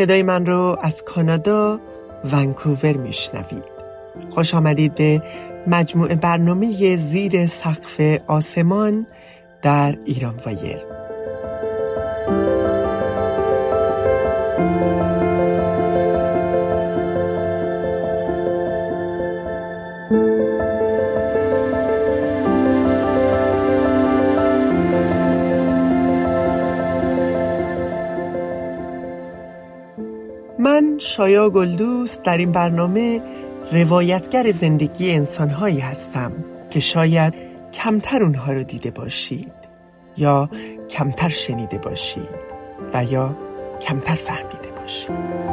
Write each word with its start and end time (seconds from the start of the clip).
صدای 0.00 0.22
من 0.22 0.46
رو 0.46 0.78
از 0.82 1.04
کانادا 1.04 1.80
ونکوور 2.32 2.96
میشنوید. 2.96 3.64
خوش 4.30 4.54
آمدید 4.54 4.94
به 4.94 5.22
مجموع 5.66 6.14
برنامه 6.14 6.96
زیر 6.96 7.46
سقف 7.46 8.00
آسمان 8.26 9.06
در 9.62 9.98
ایران 10.04 10.34
وایر. 10.46 10.99
شایا 31.20 31.50
گلدوست 31.50 32.22
در 32.22 32.38
این 32.38 32.52
برنامه 32.52 33.22
روایتگر 33.72 34.50
زندگی 34.50 35.10
انسانهایی 35.10 35.80
هستم 35.80 36.32
که 36.70 36.80
شاید 36.80 37.34
کمتر 37.72 38.22
اونها 38.22 38.52
رو 38.52 38.62
دیده 38.62 38.90
باشید 38.90 39.52
یا 40.16 40.50
کمتر 40.90 41.28
شنیده 41.28 41.78
باشید 41.78 42.28
و 42.94 43.04
یا 43.04 43.36
کمتر 43.80 44.14
فهمیده 44.14 44.70
باشید. 44.80 45.49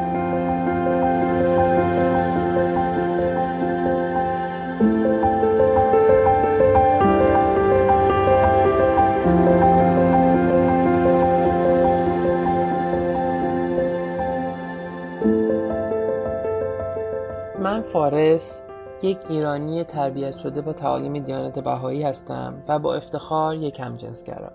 فارس 17.93 18.61
یک 19.01 19.17
ایرانی 19.29 19.83
تربیت 19.83 20.37
شده 20.37 20.61
با 20.61 20.73
تعالیم 20.73 21.19
دیانت 21.19 21.59
بهایی 21.59 22.03
هستم 22.03 22.63
و 22.67 22.79
با 22.79 22.95
افتخار 22.95 23.55
یک 23.55 23.79
همجنسگرا. 23.79 24.51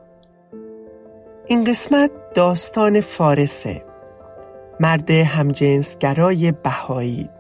این 1.47 1.65
قسمت 1.65 2.11
داستان 2.35 3.01
فارسه. 3.01 3.85
مرد 4.81 5.11
همجنسگرای 5.11 6.53
بهایی. 6.53 7.31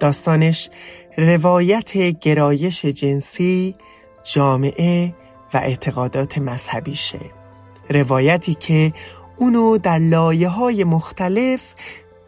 داستانش 0.00 0.70
روایت 1.16 1.96
گرایش 1.96 2.84
جنسی 2.84 3.76
جامعه 4.22 5.14
و 5.54 5.56
اعتقادات 5.56 6.38
مذهبیشه. 6.38 7.20
روایتی 7.90 8.54
که 8.54 8.92
اونو 9.36 9.78
در 9.78 9.98
لایه 9.98 10.48
های 10.48 10.84
مختلف 10.84 11.74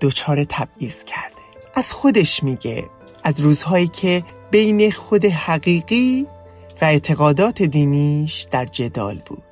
دچار 0.00 0.44
تبعیض 0.44 1.04
کرده. 1.04 1.34
از 1.74 1.92
خودش 1.92 2.42
میگه 2.42 2.84
از 3.24 3.40
روزهایی 3.40 3.86
که 3.86 4.22
بین 4.50 4.90
خود 4.90 5.24
حقیقی 5.24 6.26
و 6.82 6.84
اعتقادات 6.84 7.62
دینیش 7.62 8.42
در 8.42 8.64
جدال 8.64 9.20
بود. 9.26 9.42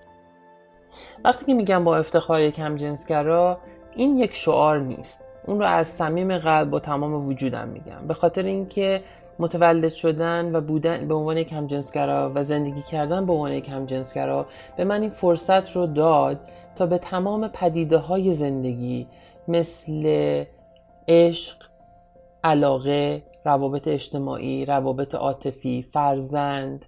وقتی 1.25 1.47
که 1.47 1.55
میگم 1.55 1.85
با 1.85 1.97
افتخار 1.97 2.41
یک 2.41 2.59
همجنسگرا 2.59 3.59
این 3.97 4.17
یک 4.17 4.35
شعار 4.35 4.81
نیست. 4.81 5.25
اون 5.47 5.59
رو 5.59 5.65
از 5.65 5.89
صمیم 5.89 6.39
قلب 6.39 6.71
با 6.71 6.81
تمام 6.81 7.29
وجودم 7.29 7.69
میگم. 7.69 8.07
به 8.09 8.15
خاطر 8.15 8.43
اینکه 8.43 9.03
متولد 9.39 9.93
شدن 9.93 10.57
و 10.57 10.61
بودن 10.61 11.09
به 11.09 11.15
عنوان 11.15 11.37
یک 11.37 11.53
همجنسگرا 11.53 12.33
و 12.35 12.45
زندگی 12.45 12.83
کردن 12.83 13.27
به 13.27 13.33
عنوان 13.33 13.53
یک 13.53 13.69
همجنسگرا 13.69 14.47
به 14.77 14.85
من 14.85 15.01
این 15.01 15.11
فرصت 15.11 15.77
رو 15.77 15.87
داد 15.87 16.41
تا 16.77 16.87
به 16.87 16.99
تمام 16.99 17.49
پدیده 17.49 17.99
های 17.99 18.33
زندگی 18.33 19.07
مثل 19.49 20.45
عشق 21.09 21.57
علاقه 22.45 23.23
روابط 23.45 23.89
اجتماعی 23.89 24.65
روابط 24.65 25.15
عاطفی 25.15 25.83
فرزند 25.93 26.87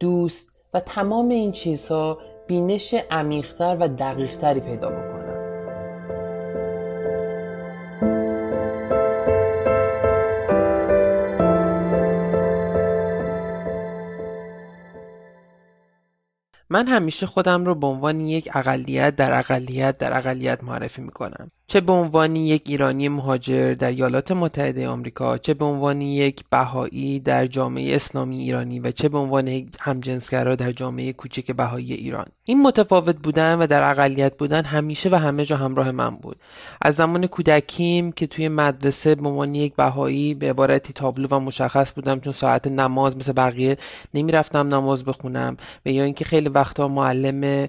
دوست 0.00 0.60
و 0.74 0.80
تمام 0.80 1.28
این 1.28 1.52
چیزها 1.52 2.18
بینش 2.46 2.94
عمیقتر 3.10 3.76
و 3.80 3.88
دقیقتری 3.88 4.60
پیدا 4.60 4.90
بکنم 4.90 5.24
من 16.70 16.86
همیشه 16.86 17.26
خودم 17.26 17.64
رو 17.64 17.74
به 17.74 17.86
عنوان 17.86 18.20
یک 18.20 18.48
اقلیت 18.54 19.16
در 19.16 19.38
اقلیت 19.38 19.98
در 19.98 20.18
اقلیت 20.18 20.64
معرفی 20.64 21.02
می‌کنم. 21.02 21.48
چه 21.74 21.80
به 21.80 21.92
عنوان 21.92 22.36
یک 22.36 22.62
ایرانی 22.66 23.08
مهاجر 23.08 23.74
در 23.74 23.88
ایالات 23.88 24.32
متحده 24.32 24.88
آمریکا 24.88 25.38
چه 25.38 25.54
به 25.54 25.64
عنوان 25.64 26.02
یک 26.02 26.44
بهایی 26.50 27.20
در 27.20 27.46
جامعه 27.46 27.94
اسلامی 27.94 28.38
ایرانی 28.38 28.80
و 28.80 28.90
چه 28.90 29.08
به 29.08 29.18
عنوان 29.18 29.46
یک 29.46 29.66
همجنسگرا 29.80 30.54
در 30.54 30.72
جامعه 30.72 31.12
کوچک 31.12 31.52
بهایی 31.52 31.92
ایران. 31.92 32.26
این 32.44 32.62
متفاوت 32.62 33.16
بودن 33.16 33.54
و 33.54 33.66
در 33.66 33.90
اقلیت 33.90 34.36
بودن 34.36 34.64
همیشه 34.64 35.08
و 35.08 35.14
همه 35.14 35.44
جا 35.44 35.56
همراه 35.56 35.90
من 35.90 36.10
بود. 36.10 36.36
از 36.82 36.94
زمان 36.94 37.26
کودکیم 37.26 38.12
که 38.12 38.26
توی 38.26 38.48
مدرسه 38.48 39.14
به 39.14 39.28
عنوان 39.28 39.54
یک 39.54 39.74
بهایی 39.76 40.34
به 40.34 40.50
عبارتی 40.50 40.92
تابلو 40.92 41.28
و 41.28 41.38
مشخص 41.38 41.92
بودم 41.92 42.20
چون 42.20 42.32
ساعت 42.32 42.66
نماز 42.66 43.16
مثل 43.16 43.32
بقیه 43.32 43.76
نمی‌رفتم 44.14 44.74
نماز 44.74 45.04
بخونم 45.04 45.56
و 45.86 45.90
یا 45.90 46.04
اینکه 46.04 46.24
خیلی 46.24 46.48
وقتا 46.48 46.88
معلم 46.88 47.68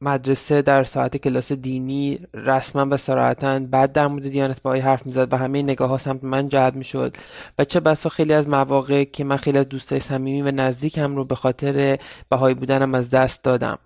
مدرسه 0.00 0.62
در 0.62 0.84
ساعت 0.84 1.16
کلاس 1.16 1.52
دینی 1.52 2.18
رسما 2.34 2.86
و 2.90 2.96
سراحتا 2.96 3.58
بعد 3.58 3.92
در 3.92 4.06
مورد 4.06 4.28
دیانت 4.28 4.62
بهایی 4.62 4.82
حرف 4.82 5.06
می‌زد 5.06 5.32
و 5.32 5.36
همه 5.36 5.62
نگاه 5.62 5.88
ها 5.88 5.98
سمت 5.98 6.24
من 6.24 6.46
جلب 6.46 6.74
می‌شد. 6.74 7.16
و 7.58 7.64
چه 7.64 7.80
بسا 7.80 8.08
خیلی 8.08 8.32
از 8.32 8.48
مواقع 8.48 9.04
که 9.04 9.24
من 9.24 9.36
خیلی 9.36 9.58
از 9.58 9.68
دوستای 9.68 10.00
صمیمی 10.00 10.42
و 10.42 10.50
نزدیکم 10.50 11.16
رو 11.16 11.24
به 11.24 11.34
خاطر 11.34 11.98
بهایی 12.28 12.54
بودنم 12.54 12.94
از 12.94 13.10
دست 13.10 13.44
دادم. 13.44 13.78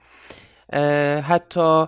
حتی 1.23 1.87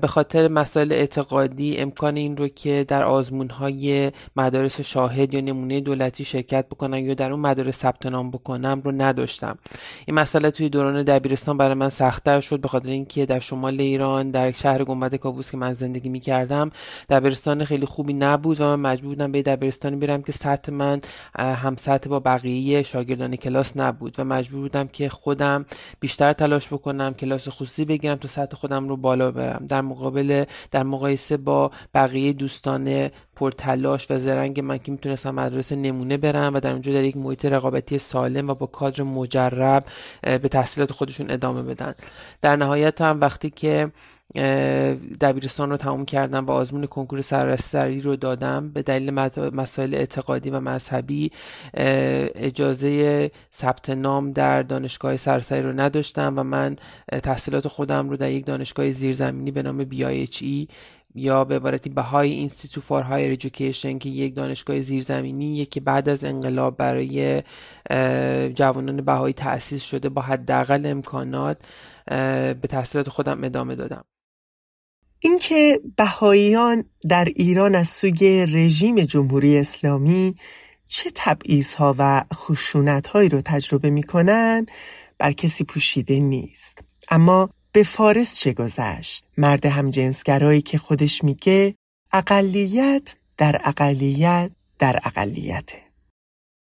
به 0.00 0.06
خاطر 0.06 0.48
مسائل 0.48 0.92
اعتقادی 0.92 1.76
امکان 1.76 2.16
این 2.16 2.36
رو 2.36 2.48
که 2.48 2.84
در 2.88 3.02
آزمون 3.02 3.50
های 3.50 4.12
مدارس 4.36 4.80
شاهد 4.80 5.34
یا 5.34 5.40
نمونه 5.40 5.80
دولتی 5.80 6.24
شرکت 6.24 6.66
بکنم 6.68 6.98
یا 6.98 7.14
در 7.14 7.32
اون 7.32 7.40
مدارس 7.40 7.78
ثبت 7.78 8.06
نام 8.06 8.30
بکنم 8.30 8.82
رو 8.84 8.92
نداشتم. 8.92 9.58
این 10.06 10.16
مسئله 10.16 10.50
توی 10.50 10.68
دوران 10.68 11.02
دبیرستان 11.02 11.56
برای 11.56 11.74
من 11.74 11.88
سختتر 11.88 12.40
شد 12.40 12.60
به 12.60 12.68
خاطر 12.68 12.88
اینکه 12.88 13.26
در 13.26 13.38
شمال 13.38 13.80
ایران 13.80 14.30
در 14.30 14.52
شهر 14.52 14.84
گنبد 14.84 15.14
کاووس 15.14 15.50
که 15.50 15.56
من 15.56 15.72
زندگی 15.72 16.08
می 16.08 16.20
کردم 16.20 16.70
دبیرستان 17.08 17.64
خیلی 17.64 17.86
خوبی 17.86 18.12
نبود 18.12 18.60
و 18.60 18.64
من 18.64 18.90
مجبور 18.90 19.14
بودم 19.14 19.32
به 19.32 19.42
دبیرستانی 19.42 19.96
برم 19.96 20.22
که 20.22 20.32
سطح 20.32 20.72
من 20.72 21.00
هم 21.38 21.76
سطح 21.76 22.10
با 22.10 22.20
بقیه 22.20 22.82
شاگردان 22.82 23.36
کلاس 23.36 23.76
نبود 23.76 24.14
و 24.18 24.24
مجبور 24.24 24.60
بودم 24.60 24.88
که 24.88 25.08
خودم 25.08 25.64
بیشتر 26.00 26.32
تلاش 26.32 26.68
بکنم 26.68 27.10
کلاس 27.12 27.48
خصوصی 27.48 27.84
بگیرم 27.84 28.16
تا 28.16 28.28
سطح 28.28 28.56
خودم 28.56 28.88
رو 28.88 28.96
بالا 28.96 29.30
ببرم 29.30 29.66
در 29.72 29.80
مقابل 29.80 30.44
در 30.70 30.82
مقایسه 30.82 31.36
با 31.36 31.70
بقیه 31.94 32.32
دوستان 32.32 33.10
پرتلاش 33.36 34.10
و 34.10 34.18
زرنگ 34.18 34.60
من 34.60 34.78
که 34.78 34.92
می‌تونستم 34.92 35.30
مدرسه 35.30 35.76
نمونه 35.76 36.16
برم 36.16 36.54
و 36.54 36.60
در 36.60 36.72
اونجا 36.72 36.92
در 36.92 37.04
یک 37.04 37.16
محیط 37.16 37.44
رقابتی 37.44 37.98
سالم 37.98 38.50
و 38.50 38.54
با 38.54 38.66
کادر 38.66 39.02
مجرب 39.02 39.84
به 40.22 40.48
تحصیلات 40.48 40.92
خودشون 40.92 41.30
ادامه 41.30 41.62
بدن. 41.62 41.94
در 42.40 42.56
نهایت 42.56 43.00
هم 43.00 43.20
وقتی 43.20 43.50
که 43.50 43.92
دبیرستان 45.20 45.70
رو 45.70 45.76
تموم 45.76 46.04
کردم 46.04 46.46
و 46.46 46.50
آزمون 46.50 46.86
کنکور 46.86 47.20
سراسری 47.20 48.00
رو 48.00 48.16
دادم. 48.16 48.70
به 48.70 48.82
دلیل 48.82 49.10
مسائل 49.54 49.94
اعتقادی 49.94 50.50
و 50.50 50.60
مذهبی 50.60 51.30
اجازه 51.74 53.30
ثبت 53.52 53.90
نام 53.90 54.32
در 54.32 54.62
دانشگاه 54.62 55.16
سراسری 55.16 55.62
رو 55.62 55.72
نداشتم 55.72 56.34
و 56.36 56.42
من 56.42 56.76
تحصیلات 57.22 57.68
خودم 57.68 58.10
رو 58.10 58.16
در 58.16 58.30
یک 58.30 58.46
دانشگاه 58.46 58.90
زیرزمینی 58.90 59.50
به 59.50 59.62
نام 59.62 59.84
BIHE 59.84 60.68
یا 61.14 61.44
به 61.44 61.56
عبارتی 61.56 61.90
Baha'i 61.90 62.30
Institute 62.30 62.80
for 62.80 63.02
Higher 63.02 63.30
Education 63.30 63.98
که 63.98 64.08
یک 64.08 64.34
دانشگاه 64.34 64.80
زیرزمینی 64.80 65.64
که 65.64 65.80
بعد 65.80 66.08
از 66.08 66.24
انقلاب 66.24 66.76
برای 66.76 67.42
جوانان 68.54 69.00
بهایی 69.00 69.34
تأسیس 69.34 69.82
شده 69.82 70.08
با 70.08 70.22
حداقل 70.22 70.86
امکانات 70.86 71.58
به 72.06 72.68
تحصیلات 72.68 73.08
خودم 73.08 73.44
ادامه 73.44 73.74
دادم. 73.74 74.04
اینکه 75.24 75.80
بهاییان 75.96 76.84
در 77.08 77.24
ایران 77.24 77.74
از 77.74 77.88
سوی 77.88 78.46
رژیم 78.46 79.00
جمهوری 79.00 79.58
اسلامی 79.58 80.34
چه 80.86 81.10
تبعیض 81.14 81.74
و 81.80 82.24
خشونت 82.34 83.06
هایی 83.06 83.28
رو 83.28 83.40
تجربه 83.44 83.90
می‌کنن 83.90 84.66
بر 85.18 85.32
کسی 85.32 85.64
پوشیده 85.64 86.20
نیست. 86.20 86.78
اما 87.10 87.50
به 87.72 87.82
فارس 87.82 88.38
چه 88.38 88.52
گذشت؟ 88.52 89.24
مرد 89.38 89.66
همجنسگرایی 89.66 90.62
که 90.62 90.78
خودش 90.78 91.24
میگه 91.24 91.74
اقلیت 92.12 93.14
در 93.36 93.60
اقلیت 93.64 94.50
در 94.78 95.00
اقلیته. 95.04 95.81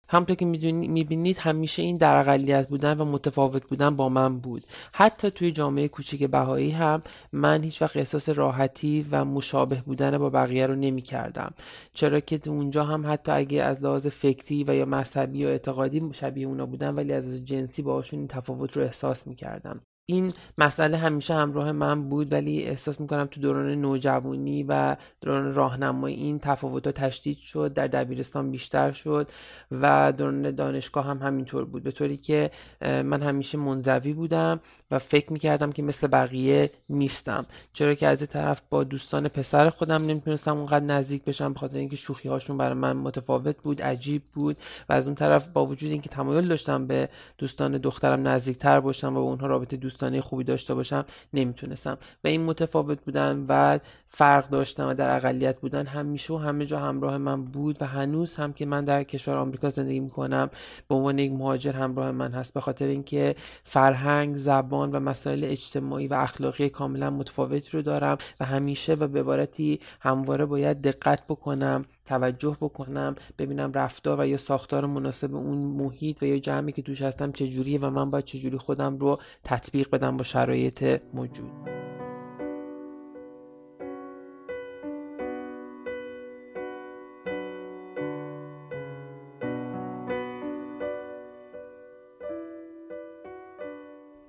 همونطور 0.08 0.36
که 0.36 0.44
می‌بینید 0.44 1.38
همیشه 1.38 1.82
این 1.82 1.96
در 1.96 2.16
اقلیت 2.16 2.68
بودن 2.68 3.00
و 3.00 3.04
متفاوت 3.04 3.66
بودن 3.66 3.96
با 3.96 4.08
من 4.08 4.38
بود. 4.38 4.62
حتی 4.92 5.30
توی 5.30 5.52
جامعه 5.52 5.88
کوچیک 5.88 6.24
بهایی 6.24 6.70
هم 6.70 7.00
من 7.32 7.62
هیچ 7.62 7.82
وقت 7.82 7.96
احساس 7.96 8.28
راحتی 8.28 9.06
و 9.10 9.24
مشابه 9.24 9.82
بودن 9.86 10.18
با 10.18 10.30
بقیه 10.30 10.66
رو 10.66 10.74
نمی 10.74 11.02
کردم 11.02 11.54
چرا 11.94 12.20
که 12.20 12.40
اونجا 12.46 12.84
هم 12.84 13.12
حتی 13.12 13.32
اگه 13.32 13.62
از 13.62 13.82
لحاظ 13.82 14.06
فکری 14.06 14.64
و 14.64 14.74
یا 14.74 14.84
مذهبی 14.84 15.44
و 15.44 15.48
اعتقادی 15.48 16.10
شبیه 16.12 16.46
اونا 16.46 16.66
بودن 16.66 16.94
ولی 16.94 17.12
از 17.12 17.44
جنسی 17.44 17.82
باهاشون 17.82 18.18
این 18.18 18.28
تفاوت 18.28 18.76
رو 18.76 18.82
احساس 18.82 19.26
می 19.26 19.34
کردم 19.34 19.80
این 20.10 20.32
مسئله 20.58 20.96
همیشه 20.96 21.34
همراه 21.34 21.72
من 21.72 22.08
بود 22.08 22.32
ولی 22.32 22.62
احساس 22.62 23.00
می‌کنم 23.00 23.26
تو 23.26 23.40
دوران 23.40 23.74
نوجوانی 23.74 24.62
و 24.62 24.96
دوران 25.20 25.54
راهنمایی 25.54 26.16
این 26.16 26.38
تفاوت 26.38 26.88
تشدید 26.88 27.38
شد 27.38 27.72
در 27.72 27.86
دبیرستان 27.86 28.50
بیشتر 28.50 28.92
شد 28.92 29.28
و 29.70 30.12
دوران 30.12 30.50
دانشگاه 30.50 31.06
هم 31.06 31.18
همینطور 31.18 31.64
بود. 31.64 31.82
به 31.82 31.92
طوری 31.92 32.16
که 32.16 32.50
من 32.80 33.22
همیشه 33.22 33.58
منزوی 33.58 34.12
بودم 34.12 34.60
و 34.90 34.98
فکر 34.98 35.32
می‌کردم 35.32 35.72
که 35.72 35.82
مثل 35.82 36.06
بقیه 36.06 36.70
نیستم. 36.90 37.46
چرا 37.72 37.94
که 37.94 38.06
از 38.06 38.20
این 38.20 38.26
طرف 38.26 38.62
با 38.70 38.84
دوستان 38.84 39.28
پسر 39.28 39.70
خودم 39.70 39.96
نمی‌تونستم 39.96 40.56
اونقدر 40.56 40.84
نزدیک 40.84 41.24
بشم 41.24 41.52
به 41.52 41.58
خاطر 41.58 41.78
اینکه 41.78 41.96
شوخی 41.96 42.28
هاشون 42.28 42.58
برای 42.58 42.74
من 42.74 42.96
متفاوت 42.96 43.62
بود 43.62 43.82
عجیب 43.82 44.22
بود 44.34 44.56
و 44.88 44.92
از 44.92 45.06
اون 45.06 45.14
طرف 45.14 45.48
با 45.48 45.66
وجود 45.66 45.90
اینکه 45.90 46.08
تمایل 46.08 46.48
داشتم 46.48 46.86
به 46.86 47.08
دوستان 47.38 47.78
دخترم 47.78 48.28
نزدیکتر 48.28 48.80
باشم 48.80 49.16
و 49.16 49.20
با 49.20 49.20
اونها 49.20 49.46
رابطه 49.46 49.76
دوستانه 49.98 50.20
خوبی 50.20 50.44
داشته 50.44 50.74
باشم 50.74 51.04
نمی‌تونستم. 51.32 51.98
و 52.24 52.28
این 52.28 52.44
متفاوت 52.44 53.04
بودن 53.04 53.46
و 53.48 53.78
فرق 54.08 54.48
داشتن 54.48 54.84
و 54.84 54.94
در 54.94 55.16
اقلیت 55.16 55.60
بودن 55.60 55.86
همیشه 55.86 56.34
و 56.34 56.36
همه 56.36 56.66
جا 56.66 56.78
همراه 56.78 57.18
من 57.18 57.44
بود 57.44 57.82
و 57.82 57.86
هنوز 57.86 58.36
هم 58.36 58.52
که 58.52 58.66
من 58.66 58.84
در 58.84 59.02
کشور 59.02 59.36
آمریکا 59.36 59.70
زندگی 59.70 60.00
می‌کنم 60.00 60.50
به 60.88 60.94
عنوان 60.94 61.18
یک 61.18 61.32
مهاجر 61.32 61.72
همراه 61.72 62.10
من 62.10 62.32
هست. 62.32 62.54
به 62.54 62.60
خاطر 62.60 62.86
اینکه 62.86 63.34
فرهنگ 63.64 64.36
زبان 64.36 64.90
و 64.90 65.00
مسائل 65.00 65.44
اجتماعی 65.44 66.08
و 66.08 66.14
اخلاقی 66.14 66.68
کاملا 66.68 67.10
متفاوتی 67.10 67.70
رو 67.72 67.82
دارم 67.82 68.18
و 68.40 68.44
همیشه 68.44 68.94
و 68.94 69.08
به 69.08 69.20
عبارتی 69.20 69.80
همواره 70.00 70.44
باید 70.44 70.82
دقت 70.82 71.24
بکنم 71.28 71.84
توجه 72.06 72.56
بکنم 72.60 73.14
ببینم 73.38 73.72
رفتار 73.72 74.20
و 74.20 74.26
یا 74.26 74.36
ساختار 74.36 74.86
مناسب 74.86 75.34
اون 75.34 75.58
محیط 75.58 76.22
و 76.22 76.26
یا 76.26 76.38
جمعی 76.38 76.72
که 76.72 76.82
توش 76.82 77.02
هستم 77.02 77.32
چجوریه 77.32 77.80
و 77.80 77.90
من 77.90 78.10
باید 78.10 78.24
چجوری 78.24 78.58
خودم 78.58 78.98
رو 78.98 79.18
تطبیق 79.44 79.90
بدم 79.90 80.16
با 80.16 80.24
شرایط 80.24 81.00
موجود. 81.14 81.97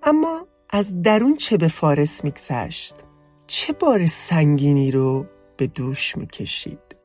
اما 0.09 0.47
از 0.69 1.01
درون 1.01 1.35
چه 1.35 1.57
به 1.57 1.67
فارس 1.67 2.23
میگذشت؟ 2.23 2.95
چه 3.47 3.73
بار 3.73 4.05
سنگینی 4.05 4.91
رو 4.91 5.25
به 5.57 5.67
دوش 5.67 6.17
می‌کشید؟ 6.17 6.95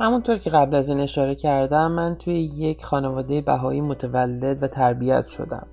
همونطور 0.00 0.38
که 0.38 0.50
قبل 0.50 0.74
از 0.74 0.88
این 0.88 1.00
اشاره 1.00 1.34
کردم 1.34 1.92
من 1.92 2.14
توی 2.14 2.40
یک 2.40 2.84
خانواده 2.84 3.40
بهایی 3.40 3.80
متولد 3.80 4.62
و 4.62 4.68
تربیت 4.68 5.26
شدم 5.26 5.66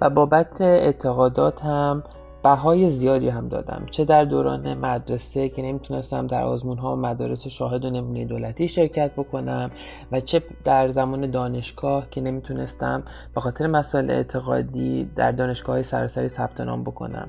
و 0.00 0.10
بابت 0.10 0.60
اعتقاداتم 0.60 2.04
بهای 2.42 2.90
زیادی 2.90 3.28
هم 3.28 3.48
دادم. 3.48 3.86
چه 3.90 4.04
در 4.04 4.24
دوران 4.24 4.74
مدرسه 4.74 5.48
که 5.48 5.62
نمی‌تونستم 5.62 6.26
در 6.26 6.42
آزمون 6.42 6.78
ها 6.78 6.92
و 6.92 6.96
مدارس 6.96 7.46
شاهد 7.46 7.84
و 7.84 7.90
نمونه 7.90 8.24
دولتی 8.24 8.68
شرکت 8.68 9.10
بکنم 9.12 9.70
و 10.12 10.20
چه 10.20 10.42
در 10.64 10.88
زمان 10.88 11.30
دانشگاه 11.30 12.10
که 12.10 12.20
نمی‌تونستم 12.20 13.02
به 13.34 13.40
خاطر 13.40 13.66
مسائل 13.66 14.10
اعتقادی 14.10 15.10
در 15.16 15.32
دانشگاه 15.32 15.74
های 15.74 15.82
سراسری 15.82 16.28
ثبت 16.28 16.60
نام 16.60 16.84
بکنم. 16.84 17.28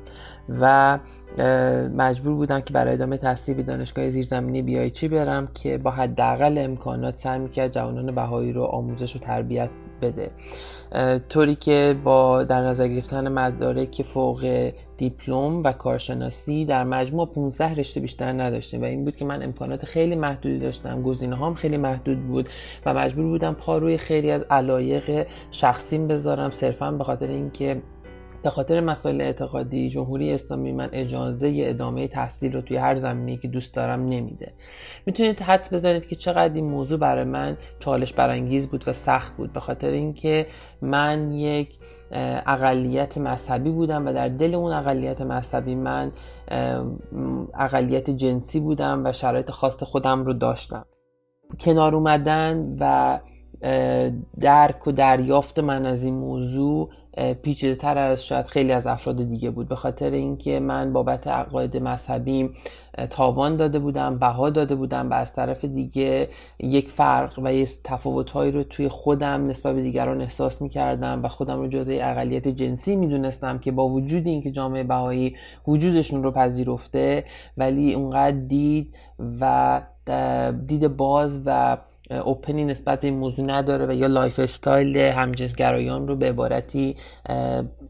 و 0.59 0.99
مجبور 1.95 2.35
بودم 2.35 2.59
که 2.59 2.73
برای 2.73 2.93
ادامه 2.93 3.17
تحصیل 3.17 3.55
به 3.55 3.63
دانشگاه 3.63 4.09
زیرزمینی 4.09 4.61
بیای 4.61 4.91
چی 4.91 5.07
برم 5.07 5.47
که 5.53 5.77
با 5.77 5.91
حداقل 5.91 6.57
امکانات 6.57 7.17
سعی 7.17 7.39
می‌کرد 7.39 7.71
جوانان 7.71 8.15
بهایی 8.15 8.53
رو 8.53 8.63
آموزش 8.63 9.15
و 9.15 9.19
تربیت 9.19 9.69
بده. 10.01 10.31
طوری 11.29 11.55
که 11.55 11.95
با 12.03 12.43
در 12.43 12.61
نظر 12.61 12.87
گرفتن 12.87 13.27
مدارک 13.27 14.01
فوق 14.01 14.71
دیپلم 14.97 15.63
و 15.63 15.71
کارشناسی 15.71 16.65
در 16.65 16.83
مجموع 16.83 17.25
15 17.25 17.75
رشته 17.75 17.99
بیشتر 17.99 18.31
نداشتیم 18.31 18.81
و 18.81 18.85
این 18.85 19.05
بود 19.05 19.15
که 19.15 19.25
من 19.25 19.43
امکانات 19.43 19.85
خیلی 19.85 20.15
محدودی 20.15 20.59
داشتم. 20.59 21.01
گزینه 21.01 21.35
هام 21.35 21.53
خیلی 21.53 21.77
محدود 21.77 22.27
بود 22.27 22.49
و 22.85 22.93
مجبور 22.93 23.25
بودم 23.25 23.53
پا 23.53 23.77
روی 23.77 23.97
خیلی 23.97 24.31
از 24.31 24.43
علایق 24.49 25.27
شخصیم 25.51 26.07
بذارم. 26.07 26.51
صرفا 26.51 26.91
به 26.91 27.03
خاطر 27.03 27.27
اینکه 27.27 27.81
به 28.43 28.49
خاطر 28.49 28.79
مسائل 28.79 29.21
اعتقادی 29.21 29.89
جمهوری 29.89 30.33
اسلامی 30.33 30.71
من 30.71 30.89
اجازه 30.91 31.53
ادامه 31.57 32.07
تحصیل 32.07 32.53
رو 32.53 32.61
توی 32.61 32.77
هر 32.77 32.95
زمینی 32.95 33.37
که 33.37 33.47
دوست 33.47 33.75
دارم 33.75 34.05
نمیده. 34.05 34.53
می‌تونید 35.05 35.41
حدس 35.41 35.73
بزنید 35.73 36.07
که 36.07 36.15
چقدر 36.15 36.53
این 36.53 36.65
موضوع 36.65 36.99
برای 36.99 37.23
من 37.23 37.57
چالش 37.79 38.13
برانگیز 38.13 38.67
بود 38.67 38.83
و 38.87 38.93
سخت 38.93 39.37
بود. 39.37 39.53
به 39.53 39.59
خاطر 39.59 39.91
اینکه 39.91 40.47
من 40.81 41.31
یک 41.33 41.79
اقلیت 42.45 43.17
مذهبی 43.17 43.69
بودم 43.69 44.07
و 44.07 44.13
در 44.13 44.27
دل 44.27 44.55
اون 44.55 44.73
اقلیت 44.73 45.21
مذهبی 45.21 45.75
من 45.75 46.11
اقلیت 47.59 48.09
جنسی 48.09 48.59
بودم 48.59 49.01
و 49.05 49.11
شرایط 49.11 49.51
خاص 49.51 49.83
خودم 49.83 50.25
رو 50.25 50.33
داشتم. 50.33 50.85
کنار 51.59 51.95
اومدن 51.95 52.77
و 52.79 53.19
درک 54.39 54.87
و 54.87 54.91
دریافت 54.91 55.59
من 55.59 55.85
از 55.85 56.03
این 56.03 56.13
موضوع 56.13 56.89
پیچیده 57.41 57.75
تر 57.75 57.97
از 57.97 58.25
شاید 58.25 58.45
خیلی 58.45 58.71
از 58.71 58.87
افراد 58.87 59.29
دیگه 59.29 59.49
بود. 59.49 59.67
به 59.67 59.75
خاطر 59.75 60.11
اینکه 60.11 60.59
من 60.59 60.93
بابت 60.93 61.27
عقاید 61.27 61.77
مذهبیم 61.77 62.53
تاوان 63.09 63.57
داده 63.57 63.79
بودم 63.79 64.19
بها 64.19 64.49
داده 64.49 64.75
بودم 64.75 65.09
و 65.09 65.13
از 65.13 65.33
طرف 65.33 65.65
دیگه 65.65 66.29
یک 66.59 66.89
فرق 66.89 67.39
و 67.43 67.53
یک 67.53 67.69
تفاوتهایی 67.83 68.51
رو 68.51 68.63
توی 68.63 68.87
خودم 68.87 69.47
نسبت 69.47 69.75
به 69.75 69.81
دیگران 69.81 70.21
احساس 70.21 70.61
می‌کردم 70.61 71.23
و 71.23 71.27
خودم 71.27 71.59
رو 71.59 71.67
جزء 71.67 71.97
اقلیت 72.01 72.47
جنسی 72.47 72.95
می‌دونستم 72.95 73.59
که 73.59 73.71
با 73.71 73.87
وجود 73.87 74.27
اینکه 74.27 74.51
جامعه 74.51 74.83
بهایی 74.83 75.35
وجودشون 75.67 76.23
رو 76.23 76.31
پذیرفته 76.31 77.23
ولی 77.57 77.93
اونقدر 77.93 78.37
دید 78.37 78.95
و 79.39 79.81
دید 80.65 80.87
باز 80.87 81.41
و 81.45 81.77
open 82.09 82.54
ی 82.54 82.65
نسبت 82.65 83.01
به 83.01 83.07
این 83.07 83.17
موضوع 83.17 83.45
نداره 83.45 83.85
و 83.85 83.93
یا 83.93 84.07
lifestyle 84.07 84.97
همجنسگرایان 84.97 86.07
رو 86.07 86.15
به 86.15 86.29
عبارتی 86.29 86.95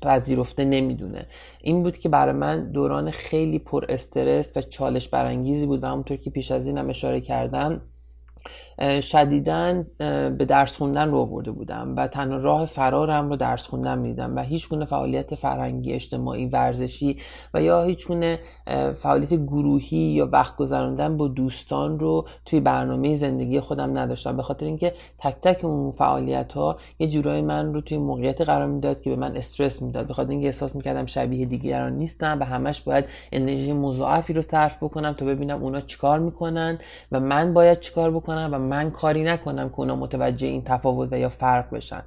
پذیرفته 0.02 0.66
نمی‌دونه. 0.66 1.26
این 1.62 1.84
بود 1.84 1.98
که 1.98 2.10
برای 2.10 2.34
من 2.34 2.72
دوران 2.72 3.12
خیلی 3.12 3.60
پر 3.60 3.86
استرس 3.90 4.52
و 4.56 4.62
چالش 4.62 5.10
برانگیزی 5.10 5.66
بود 5.66 5.84
و 5.84 5.88
همونطور 5.88 6.18
که 6.18 6.30
پیش 6.30 6.52
از 6.52 6.68
اینم 6.68 6.90
اشاره 6.90 7.22
کردم 7.22 7.82
شدیدا 9.02 9.88
به 10.38 10.46
درس 10.48 10.78
خوندن 10.78 11.12
رو 11.12 11.18
آورده 11.18 11.52
بودم 11.52 11.96
و 11.98 12.08
تنها 12.08 12.38
راه 12.38 12.66
فرارم 12.66 13.30
رو 13.30 13.36
درس 13.36 13.68
خوندن 13.68 14.00
می‌دیدم 14.00 14.36
و 14.36 14.40
هیچ 14.40 14.70
گونه 14.70 14.86
فعالیت 14.86 15.36
فرهنگی 15.36 15.94
اجتماعی 15.94 16.46
ورزشی 16.46 17.18
و 17.54 17.62
یا 17.62 17.84
هیچ 17.84 18.08
گونه 18.08 18.40
فعالیت 19.00 19.34
گروهی 19.34 19.98
یا 19.98 20.30
وقت 20.32 20.56
گذراندن 20.56 21.18
با 21.18 21.28
دوستان 21.28 22.00
رو 22.00 22.28
توی 22.46 22.60
برنامه 22.60 23.16
زندگی 23.16 23.60
خودم 23.60 23.98
نداشتم. 23.98 24.38
به 24.38 24.44
خاطر 24.44 24.66
اینکه 24.66 24.94
تک 25.18 25.36
تک 25.42 25.66
اون 25.66 25.92
فعالیت 25.92 26.54
ها 26.54 26.78
یه 27.00 27.08
جورایی 27.08 27.42
من 27.42 27.74
رو 27.74 27.82
توی 27.82 27.98
موقعیت 27.98 28.42
قرار 28.42 28.68
می‌داد 28.68 29.02
که 29.02 29.10
به 29.10 29.16
من 29.16 29.38
استرس 29.38 29.82
می‌داد. 29.82 30.08
به 30.08 30.14
خاطر 30.14 30.30
اینکه 30.30 30.46
احساس 30.46 30.76
می‌کردم 30.76 31.06
شبیه 31.06 31.46
دیگران 31.46 31.94
نیستم 31.94 32.38
و 32.40 32.44
همش 32.44 32.82
باید 32.82 33.06
انرژی 33.32 33.74
مضاعفی 33.74 34.34
رو 34.34 34.42
صرف 34.42 34.84
بکنم 34.84 35.14
تا 35.14 35.26
ببینم 35.26 35.64
اونا 35.64 35.82
چیکار 35.82 36.20
می‌کنن 36.20 36.78
و 37.12 37.20
من 37.20 37.54
باید 37.54 37.80
چیکار 37.80 38.12
بکنم 38.12 38.50
و 38.52 38.60
من 38.64 38.92
کاری 38.92 39.24
نکنم 39.24 39.70
که 39.70 39.80
اونا 39.80 39.96
متوجه 39.96 40.48
این 40.48 40.64
تفاوت 40.64 41.10
و 41.12 41.20
یا 41.20 41.30
فرق 41.30 41.70
بشن. 41.70 42.04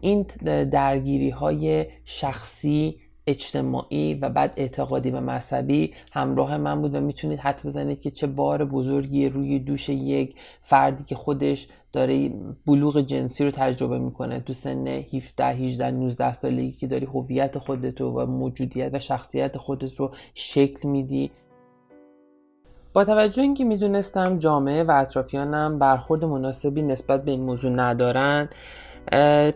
این 0.00 0.22
درگیری 0.64 1.30
های 1.30 1.86
شخصی 2.04 2.96
اجتماعی 3.26 4.14
و 4.14 4.28
بعد 4.28 4.54
اعتقادی 4.56 5.10
و 5.10 5.20
مذهبی 5.20 5.94
همراه 6.12 6.56
من 6.56 6.82
بود 6.82 6.94
و 6.94 7.00
می‌تونید 7.00 7.40
حد 7.40 7.62
بزنید 7.64 8.00
که 8.00 8.10
چه 8.10 8.26
بار 8.26 8.64
بزرگی 8.64 9.28
روی 9.28 9.58
دوش 9.58 9.88
یک 9.88 10.34
فردی 10.62 11.04
که 11.04 11.14
خودش 11.14 11.68
داره 11.92 12.30
بلوغ 12.66 13.00
جنسی 13.00 13.44
رو 13.44 13.50
تجربه 13.50 13.98
می‌کنه. 13.98 14.40
تو 14.40 14.52
سن 14.52 14.86
17 14.88 15.46
18 15.46 15.90
19 15.90 16.32
سالگی 16.32 16.72
که 16.72 16.86
داری 16.86 17.06
هویت 17.06 17.58
خودت 17.58 18.00
و 18.00 18.26
موجودیت 18.26 18.90
و 18.92 18.98
شخصیت 19.00 19.56
خودت 19.56 19.94
رو 19.94 20.10
شکل 20.34 20.88
میدی. 20.88 21.30
با 22.92 23.04
توجه 23.04 23.42
اینکه 23.42 23.64
می‌دونستم 23.64 24.38
جامعه 24.38 24.84
و 24.84 24.90
اطرافیانم 24.90 25.78
برخورد 25.78 26.24
مناسبی 26.24 26.82
نسبت 26.82 27.24
به 27.24 27.30
این 27.30 27.40
موضوع 27.40 27.72
ندارن 27.72 28.48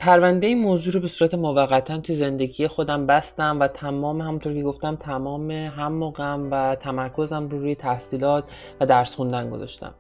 پرونده 0.00 0.46
این 0.46 0.62
موضوع 0.62 0.94
رو 0.94 1.00
به 1.00 1.08
صورت 1.08 1.34
موقتا 1.34 1.98
توی 1.98 2.14
زندگی 2.14 2.68
خودم 2.68 3.06
بستم 3.06 3.60
و 3.60 3.68
تمام 3.68 4.20
همونطور 4.20 4.54
که 4.54 4.62
گفتم 4.62 4.96
تمام 4.96 5.50
هم 5.50 6.02
و 6.50 6.74
تمرکزم 6.74 7.48
رو 7.48 7.58
روی 7.58 7.74
تحصیلات 7.74 8.44
و 8.80 8.86
درس 8.86 9.14
خوندن 9.14 9.50
گذاشتم. 9.50 9.94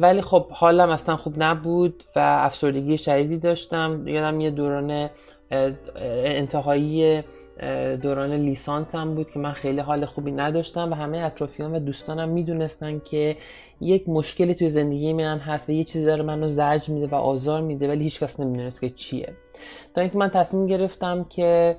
ولی 0.00 0.20
خب 0.20 0.50
حالم 0.50 0.90
اصلا 0.90 1.16
خوب 1.16 1.34
نبود 1.38 2.04
و 2.16 2.18
افسردگی 2.18 2.98
شدیدی 2.98 3.38
داشتم. 3.38 4.08
یادم 4.08 4.40
یه 4.40 4.50
دوران 4.50 5.08
انتهایی 6.24 7.22
دوران 8.02 8.32
لیسانس 8.32 8.94
هم 8.94 9.14
بود 9.14 9.30
که 9.30 9.38
من 9.38 9.52
خیلی 9.52 9.80
حال 9.80 10.04
خوبی 10.04 10.32
نداشتم 10.32 10.90
و 10.90 10.94
همه 10.94 11.18
اطرافیان 11.18 11.74
و 11.74 11.78
دوستانم 11.78 12.28
می‌دونستن 12.28 12.98
که 12.98 13.36
یک 13.80 14.08
مشکلی 14.08 14.54
توی 14.54 14.68
زندگی 14.68 15.12
من 15.12 15.38
هست 15.38 15.68
و 15.68 15.72
یه 15.72 15.84
چیزی 15.84 16.04
داره 16.04 16.22
منو 16.22 16.48
زجر 16.48 16.92
میده 16.92 17.06
و 17.06 17.14
آزار 17.14 17.60
میده 17.60 17.88
ولی 17.88 18.04
هیچکس 18.04 18.40
نمی‌دونست 18.40 18.80
که 18.80 18.90
چیه. 18.90 19.32
تا 19.94 20.00
اینکه 20.00 20.18
من 20.18 20.28
تصمیم 20.28 20.66
گرفتم 20.66 21.24
که 21.24 21.76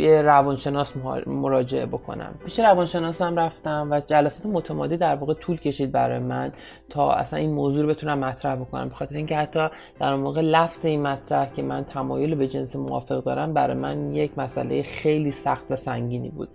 به 0.00 0.22
روانشناس 0.22 0.92
مراجعه 1.26 1.86
بکنم. 1.86 2.34
پیش 2.44 2.60
روانشناسم 2.60 3.36
رفتم 3.36 3.88
و 3.90 4.00
جلسات 4.00 4.46
متمادی 4.46 4.96
در 4.96 5.14
واقع 5.14 5.34
طول 5.34 5.56
کشید 5.56 5.92
برای 5.92 6.18
من 6.18 6.52
تا 6.90 7.12
اصلا 7.12 7.38
این 7.38 7.52
موضوع 7.52 7.82
رو 7.82 7.88
بتونم 7.88 8.18
مطرح 8.18 8.56
بکنم. 8.56 8.88
به 8.88 8.94
خاطر 8.94 9.16
اینکه 9.16 9.36
حتی 9.36 9.68
در 10.00 10.14
واقع 10.14 10.40
لفظ 10.40 10.84
این 10.84 11.02
مطرح 11.02 11.52
که 11.52 11.62
من 11.62 11.84
تمایل 11.84 12.34
به 12.34 12.48
جنس 12.48 12.76
موافق 12.76 13.24
دارم 13.24 13.54
برای 13.54 13.76
من 13.76 14.14
یک 14.14 14.38
مسئله 14.38 14.82
خیلی 14.82 15.30
سخت 15.30 15.64
و 15.70 15.76
سنگینی 15.76 16.30
بود. 16.30 16.48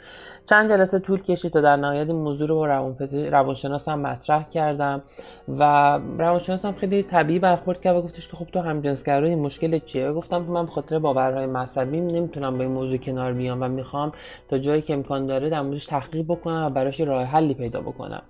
چند 0.50 0.70
جلسه 0.70 1.00
طول 1.00 1.22
کشید 1.22 1.52
تا 1.52 1.62
در 1.62 1.76
نهایت 1.76 2.08
این 2.08 2.20
موضوع 2.20 2.48
رو 2.48 2.56
با 2.56 2.66
روانشناسم 3.30 4.00
مطرح 4.00 4.44
کردم 4.44 5.02
و 5.48 5.64
روانشناسم 6.18 6.72
خیلی 6.72 7.04
طبیعی 7.04 7.40
برخورد 7.40 7.82
کرد 7.82 7.96
و 7.96 8.02
گفتش 8.02 8.28
که 8.28 8.38
خب 8.38 8.46
تو 8.46 8.60
همجنسگرایی 8.60 9.36
مشکل 9.36 9.80
چیه؟ 9.80 10.14
گفتم 10.14 10.46
که 10.46 10.52
من 10.52 10.66
به 10.66 10.72
خاطر 10.72 11.00
باورهای 11.00 11.46
مذهبی 11.46 12.02
نمی‌تونم 12.02 12.58
با 12.58 12.64
این 12.64 12.74
موضوع 12.74 12.98
کنار 12.98 13.34
بیام 13.38 13.62
و 13.62 13.68
می‌خوام 13.68 14.12
تا 14.50 14.58
جایی 14.58 14.82
که 14.82 14.94
امکان 14.94 15.26
داره 15.26 15.50
در 15.50 15.62
موردش 15.62 15.86
تحقیق 15.86 16.26
بکنم 16.26 16.66
و 16.66 16.70
براش 16.70 17.02
راه 17.02 17.24
حلی 17.24 17.54
پیدا 17.54 17.82
بکنم. 17.82 18.22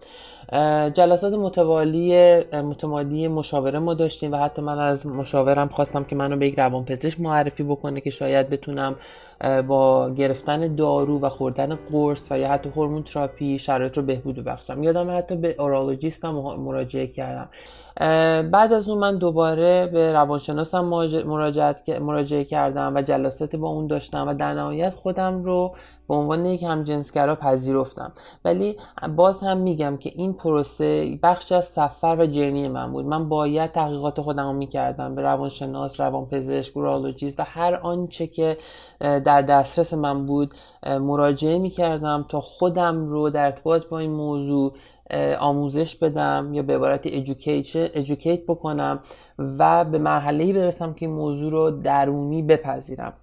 جلسات 0.93 1.33
متوالی 1.33 2.39
متمادی 2.53 3.27
مشاوره 3.27 3.79
ما 3.79 3.93
داشتیم 3.93 4.31
و 4.31 4.37
حتی 4.37 4.61
من 4.61 4.79
از 4.79 5.07
مشاورم 5.07 5.67
خواستم 5.67 6.03
که 6.03 6.15
منو 6.15 6.37
به 6.37 6.47
یک 6.47 6.59
روانپزشک 6.59 7.21
معرفی 7.21 7.63
بکنه 7.63 8.01
که 8.01 8.09
شاید 8.09 8.49
بتونم 8.49 8.95
با 9.67 10.09
گرفتن 10.09 10.75
دارو 10.75 11.19
و 11.19 11.29
خوردن 11.29 11.75
قرص 11.91 12.31
و 12.31 12.39
یا 12.39 12.51
حتی 12.51 12.69
هورمون 12.69 13.03
تراپی 13.03 13.59
شرایط 13.59 13.97
رو 13.97 14.03
بهبود 14.03 14.35
ببخشم. 14.35 14.83
یادم 14.83 15.17
حتی 15.17 15.35
به 15.35 15.55
اورولوژیستم 15.59 16.31
مراجعه 16.31 17.07
کردم. 17.07 17.49
بعد 18.51 18.73
از 18.73 18.89
اون 18.89 18.97
من 18.97 19.17
دوباره 19.17 19.87
به 19.87 20.13
روانشناسم 20.13 20.85
مراجعت 21.25 21.89
مراجعه 21.89 22.43
کردم 22.43 22.95
و 22.95 23.01
جلسات 23.01 23.55
با 23.55 23.69
اون 23.69 23.87
داشتم 23.87 24.27
و 24.27 24.33
در 24.33 24.53
نهایت 24.53 24.93
خودم 24.93 25.43
رو 25.43 25.75
به 26.07 26.15
عنوان 26.15 26.45
یک 26.45 26.63
همجنسگرا 26.63 27.35
پذیرفتم. 27.35 28.11
ولی 28.45 28.77
باز 29.15 29.43
هم 29.43 29.57
میگم 29.57 29.97
که 29.97 30.11
این 30.15 30.33
پروسه 30.33 31.19
بخش 31.23 31.51
از 31.51 31.65
سفر 31.65 32.15
و 32.19 32.25
جرنی 32.25 32.67
من 32.67 32.91
بود. 32.91 33.05
من 33.05 33.29
باید 33.29 33.71
تحقیقات 33.71 34.21
خودم 34.21 34.47
رو 34.47 34.53
می‌کردم 34.53 35.15
به 35.15 35.21
روانشناس 35.21 35.99
روانپزشک 35.99 36.77
اورولوژیست 36.77 37.39
و 37.39 37.43
هر 37.45 37.75
آنچه 37.75 38.27
که 38.27 38.57
در 38.99 39.41
دسترس 39.41 39.93
من 39.93 40.25
بود 40.25 40.53
مراجعه 40.83 41.57
می‌کردم 41.57 42.25
تا 42.29 42.41
خودم 42.41 43.07
رو 43.07 43.29
در 43.29 43.45
ارتباط 43.45 43.85
با 43.85 43.99
این 43.99 44.11
موضوع 44.11 44.73
آموزش 45.39 45.95
بدم 45.95 46.51
یا 46.53 46.63
به 46.63 46.75
عبارت 46.75 47.07
educate 47.95 48.39
بکنم 48.47 48.99
و 49.39 49.85
به 49.85 49.97
مرحله 49.97 50.53
برسم 50.53 50.93
که 50.93 51.07
موضوع 51.07 51.51
رو 51.51 51.71
درونی 51.71 52.43
بپذیرم. 52.43 53.13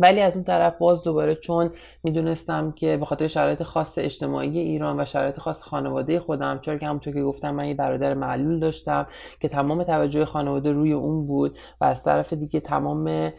ولی 0.00 0.20
از 0.20 0.34
اون 0.36 0.44
طرف 0.44 0.78
باز 0.78 1.02
دوباره 1.02 1.34
چون 1.34 1.70
می‌دونستم 2.02 2.72
که 2.72 2.96
به 2.96 3.04
خاطر 3.04 3.26
شرایط 3.26 3.62
خاص 3.62 3.98
اجتماعی 3.98 4.58
ایران 4.58 5.00
و 5.00 5.04
شرایط 5.04 5.38
خاص 5.38 5.62
خانواده 5.62 6.20
خودم 6.20 6.58
چرا 6.58 6.78
که 6.78 6.86
همونطور 6.86 7.14
که 7.14 7.22
گفتم 7.22 7.50
من 7.50 7.68
یه 7.68 7.74
برادر 7.74 8.14
معلول 8.14 8.60
داشتم 8.60 9.06
که 9.40 9.48
تمام 9.48 9.82
توجه 9.82 10.24
خانواده 10.24 10.72
روی 10.72 10.92
اون 10.92 11.26
بود 11.26 11.58
و 11.80 11.84
از 11.84 12.04
طرف 12.04 12.32
دیگه 12.32 12.60
تمام 12.60 13.32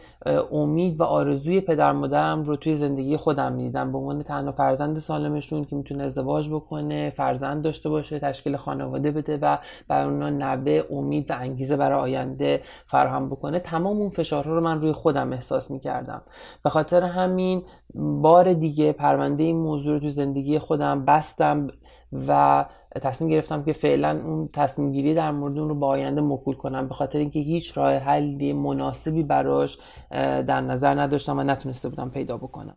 امید 0.52 1.00
و 1.00 1.04
آرزوی 1.04 1.60
پدر 1.60 1.92
مادرم 1.92 2.44
رو 2.44 2.56
توی 2.56 2.76
زندگی 2.76 3.16
خودم 3.16 3.52
می‌دیدم. 3.52 3.92
به 3.92 3.98
عنوان 3.98 4.22
تنها 4.22 4.52
فرزند 4.52 4.98
سالمشون 4.98 5.64
که 5.64 5.76
می‌تونه 5.76 6.04
ازدواج 6.04 6.50
بکنه 6.50 7.10
فرزند 7.10 7.62
داشته 7.62 7.88
باشه 7.88 8.18
تشکیل 8.18 8.56
خانواده 8.56 9.10
بده 9.10 9.38
و 9.42 9.58
برای 9.88 10.12
اونا 10.12 10.30
نبه 10.30 10.86
امید 10.90 11.30
و 11.30 11.34
انگیزه 11.38 11.76
برای 11.76 12.00
آینده 12.00 12.60
فراهم 12.86 13.30
بکنه 13.30 13.60
تمام 13.60 13.96
اون 13.96 14.08
فشارها 14.08 14.54
رو 14.54 14.60
من 14.60 14.80
روی 14.80 14.92
خودم 14.92 15.32
احساس 15.32 15.70
می‌کردم. 15.70 16.22
به 16.64 16.70
خاطر 16.70 17.02
همین 17.02 17.62
بار 17.94 18.52
دیگه 18.52 18.92
پرونده 18.92 19.42
این 19.42 19.56
موضوع 19.56 19.92
رو 19.92 20.00
تو 20.00 20.10
زندگی 20.10 20.58
خودم 20.58 21.04
بستم 21.04 21.68
و 22.28 22.64
تصمیم 23.02 23.30
گرفتم 23.30 23.62
که 23.64 23.72
فعلا 23.72 24.20
اون 24.24 24.48
تصمیم 24.52 24.92
گیری 24.92 25.14
در 25.14 25.30
مورد 25.30 25.58
اون 25.58 25.68
رو 25.68 25.74
با 25.74 25.86
آینده 25.88 26.20
مکول 26.20 26.54
کنم 26.54 26.88
به 26.88 26.94
خاطر 26.94 27.18
اینکه 27.18 27.40
هیچ 27.40 27.78
راه 27.78 27.94
حلی 27.94 28.52
مناسبی 28.52 29.22
براش 29.22 29.78
در 30.10 30.60
نظر 30.60 31.00
نداشتم 31.00 31.38
و 31.38 31.42
نتونسته 31.42 31.88
بودم 31.88 32.10
پیدا 32.10 32.36
بکنم 32.36 32.76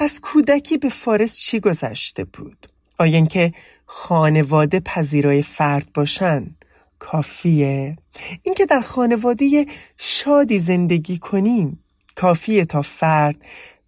از 0.00 0.20
کودکی 0.20 0.78
به 0.78 0.88
فارس 0.88 1.36
چی 1.36 1.60
گذشته 1.60 2.24
بود؟ 2.24 2.66
آیا 2.98 3.16
اینکه 3.16 3.52
خانواده 3.86 4.80
پذیرای 4.80 5.42
فرد 5.42 5.88
باشن 5.94 6.56
کافیه؟ 6.98 7.96
اینکه 8.42 8.66
در 8.66 8.80
خانواده 8.80 9.66
شادی 9.96 10.58
زندگی 10.58 11.18
کنیم 11.18 11.84
کافیه 12.16 12.64
تا 12.64 12.82
فرد 12.82 13.44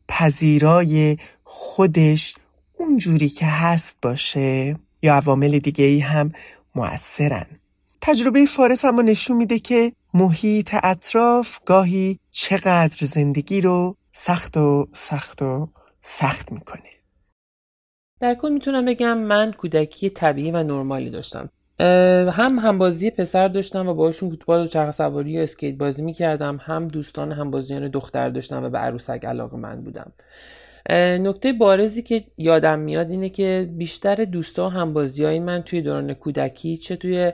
پذیرای 0.09 1.17
خودش 1.45 2.35
اونجوری 2.79 3.29
که 3.29 3.47
هست 3.47 3.97
باشه. 4.02 4.76
یا 5.02 5.14
عوامل 5.14 5.59
دیگه 5.59 5.85
ای 5.85 5.99
هم 5.99 6.33
مؤثرن 6.75 7.47
تجربه 8.00 8.47
فارس 8.47 8.85
اما 8.85 9.02
نشون 9.02 9.37
میده 9.37 9.59
که 9.59 9.93
محیط 10.14 10.76
اطراف 10.83 11.59
گاهی 11.67 12.19
چقدر 12.31 13.07
زندگی 13.07 13.61
رو 13.61 13.97
سخت 14.12 14.57
و 14.57 14.88
سخت 14.93 15.43
و 15.43 15.69
سخت 16.00 16.52
می‌کنه. 16.52 16.91
در 18.21 18.35
کل 18.35 18.52
می‌تونم 18.52 18.85
بگم 18.85 19.19
من 19.19 19.52
کودکی 19.52 20.11
طبیعی 20.11 20.50
و 20.50 20.62
نرمالی 20.62 21.11
داشتم. 21.11 21.49
هم 21.81 22.59
همبازی 22.62 23.11
پسر 23.11 23.49
داشتم 23.49 23.88
و 23.88 23.95
باشون 23.95 24.31
فوتبال 24.31 24.64
و 24.64 24.67
چرخ 24.67 24.91
سواری 24.91 25.38
و 25.38 25.43
اسکیت 25.43 25.76
بازی 25.76 26.02
می‌کردم. 26.02 26.61
هم 26.62 26.88
دوستان 26.88 27.33
همبازیان 27.33 27.88
دختر 27.88 28.29
داشتم 28.29 28.64
و 28.64 28.69
به 28.69 28.79
عروسک 28.79 29.25
علاقه 29.25 29.57
من 29.57 29.81
بودم. 29.81 30.12
نکته 30.91 31.52
بارزی 31.52 32.02
که 32.02 32.25
یادم 32.38 32.79
میاد 32.79 33.11
اینه 33.11 33.29
که 33.29 33.71
بیشتر 33.73 34.14
دوستا 34.14 34.67
و 34.67 34.69
همبازی 34.69 35.25
های 35.25 35.38
من 35.38 35.62
توی 35.62 35.83
دوران 35.83 36.14
کودکی 36.14 36.76
چه 36.76 36.97
توی 36.97 37.33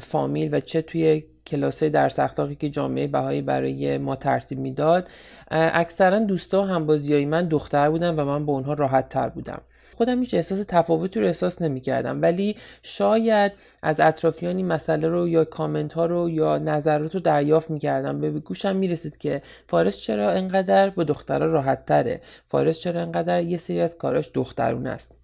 فامیل 0.00 0.54
و 0.54 0.60
چه 0.60 0.82
توی 0.82 1.24
کلاس 1.46 1.82
درس 1.82 2.18
اخلاقی 2.18 2.54
که 2.54 2.68
جامعه 2.68 3.06
بهایی 3.06 3.42
برای 3.42 3.98
ما 3.98 4.16
ترتیب 4.16 4.58
می‌داد 4.58 5.08
اکثرا 5.50 6.18
دوستا 6.18 6.62
و 6.62 6.64
همبازی 6.66 7.12
های 7.12 7.24
من 7.24 7.48
دختر 7.48 7.90
بودن 7.90 8.16
و 8.16 8.24
من 8.24 8.46
با 8.46 8.52
اونها 8.52 8.74
راحت 8.74 9.08
تر 9.08 9.28
بودم. 9.28 9.60
خودم 9.96 10.20
هیچ 10.20 10.34
احساس 10.34 10.64
تفاوتی 10.68 11.20
رو 11.20 11.26
احساس 11.26 11.62
نمی 11.62 11.80
کردم 11.80 12.22
ولی 12.22 12.56
شاید 12.82 13.52
از 13.82 14.00
اطرافیان 14.00 14.56
این 14.56 14.66
مسئله 14.66 15.08
رو 15.08 15.28
یا 15.28 15.44
کامنت 15.44 15.92
ها 15.92 16.06
رو 16.06 16.30
یا 16.30 16.58
نظرات 16.58 17.14
رو 17.14 17.20
دریافت 17.20 17.70
می 17.70 17.78
کردم 17.78 18.20
به 18.20 18.30
گوشم 18.30 18.76
می 18.76 18.88
رسید 18.88 19.18
که 19.18 19.42
فارس 19.68 19.98
چرا 19.98 20.30
انقدر 20.30 20.90
با 20.90 21.04
دخترها 21.04 21.46
راحت 21.46 21.86
تره 21.86 22.20
فارس 22.44 22.78
چرا 22.78 23.00
انقدر 23.00 23.42
یه 23.42 23.56
سری 23.56 23.80
از 23.80 23.98
کاراش 23.98 24.30
دخترون 24.34 24.86
است. 24.86 25.15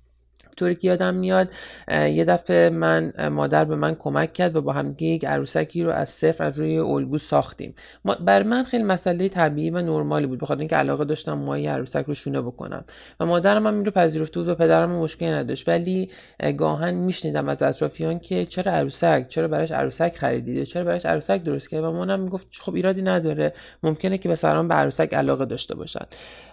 طوری 0.57 0.75
که 0.75 0.89
یادم 0.89 1.15
میاد 1.15 1.49
یه 1.89 2.25
دفعه 2.25 2.71
من 2.71 3.13
مادر 3.29 3.65
به 3.65 3.77
من 3.77 3.95
کمک 3.95 4.33
کرد 4.33 4.57
و 4.57 4.63
با 4.63 4.73
هم 4.73 4.97
یک 5.01 5.25
عروسکی 5.25 5.83
رو 5.83 5.91
از 5.91 6.09
صفر 6.09 6.45
از 6.45 6.59
روی 6.59 6.79
الگو 6.79 7.19
ساختیم. 7.19 7.75
بر 8.21 8.43
من 8.43 8.65
خیلی 8.65 8.83
مسئله 8.83 9.29
طبیعی 9.29 9.71
و 9.71 9.83
نرمالی 9.83 10.27
بود 10.27 10.39
بخاطر 10.39 10.61
اینکه 10.61 10.77
علاقه 10.77 11.05
داشتم 11.05 11.33
مای 11.33 11.67
عروسک 11.67 12.05
رو 12.07 12.15
شونه 12.15 12.41
بکنم. 12.41 12.85
و 13.21 13.27
مادرم 13.27 13.67
هم 13.67 13.75
این 13.75 13.85
رو 13.85 13.91
پذیرفته 13.91 14.41
بود 14.41 14.49
و 14.49 14.55
پدرم 14.55 14.91
مشکلی 14.91 15.31
نداشت. 15.31 15.69
ولی 15.69 16.11
گاهن 16.59 16.95
میشنیدم 16.95 17.49
از 17.49 17.63
اطرافیان 17.63 18.19
که 18.19 18.47
چرا 18.47 18.73
عروسک 18.73 19.27
چرا 19.29 19.49
براش 19.49 19.71
عروسک 19.71 20.17
خریدید 20.17 20.65
چرا 20.65 20.85
براش 20.85 21.07
عروسک 21.07 21.43
درست 21.43 21.71
کرد 21.71 21.81
و 21.81 21.87
مامانم 21.87 22.21
می‌گفت 22.21 22.47
خب 22.61 22.75
ایرادی 22.75 23.03
نداره. 23.03 23.55
ممکنه 23.83 24.19
که 24.19 24.35
سران 24.35 24.69
به 24.69 24.75
عروسک 24.75 25.15
علاقه 25.15 25.45
داشته 25.45 25.75
باشن. 25.75 26.05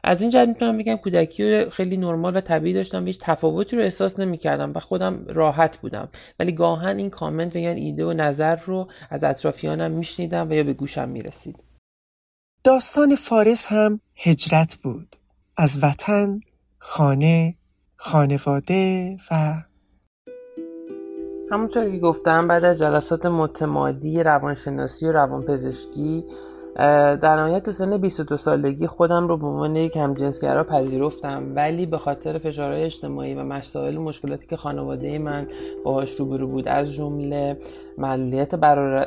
از 0.04 0.22
این 0.22 0.32
جهت 0.32 0.48
می‌تونم 0.48 0.78
بگم 0.78 0.96
کودکی 0.96 1.70
خیلی 1.70 1.98
نرمال 1.98 2.38
و 2.38 2.42
طبیعی 2.42 2.74
داشتم 2.74 3.08
هیچ 3.08 3.20
تفاوتی 3.22 3.76
رو 3.76 3.82
احساس 4.02 4.20
نمی‌کردم 4.20 4.72
و 4.76 4.80
خودم 4.80 5.26
راحت 5.28 5.78
بودم. 5.78 6.10
ولی 6.40 6.52
گاهن 6.52 6.98
این 6.98 7.10
کامنت 7.10 7.56
و 7.56 7.60
یعنی 7.60 7.82
ایده 7.82 8.06
و 8.06 8.14
نظر 8.14 8.56
رو 8.56 8.88
از 9.10 9.24
اطرافیانم 9.24 9.92
میشنیدم 9.92 10.50
و 10.50 10.54
یا 10.54 10.64
به 10.64 10.74
گوشم 10.74 11.10
می‌رسید. 11.10 11.64
داستان 12.64 13.16
فارس 13.16 13.68
هم 13.68 14.00
هجرت 14.16 14.78
بود. 14.84 15.16
از 15.58 15.84
وطن 15.84 16.40
خانه 16.78 17.56
خانواده 17.96 19.18
و 19.32 19.64
همونطور 21.52 21.92
که 21.92 22.00
گفتم 22.00 22.48
بعد 22.48 22.66
از 22.66 22.80
جلسات 22.80 23.26
متمادی 23.26 24.24
روانشناسی 24.24 25.06
و 25.06 25.12
روانپزشکی 25.12 26.26
در 26.80 27.36
نهایت 27.36 27.64
تو 27.64 27.72
سن 27.72 27.98
22 27.98 28.38
سالگی 28.38 28.88
خودم 28.88 29.28
رو 29.28 29.38
به 29.38 29.48
عنوان 29.48 29.76
یک 29.76 29.98
همجنسگرا 29.98 30.64
پذیرفتم. 30.64 31.44
ولی 31.56 31.86
به 31.86 31.98
خاطر 31.98 32.38
فشارهای 32.38 32.84
اجتماعی 32.84 33.34
و 33.34 33.44
مسائل 33.44 33.98
و 33.98 34.02
مشکلاتی 34.02 34.48
که 34.48 34.58
خانواده 34.58 35.20
من 35.20 35.48
باهاش 35.84 36.12
روبرو 36.12 36.48
بود 36.48 36.68
از 36.68 36.94
جمله 36.94 37.58
معلولیت 37.98 38.56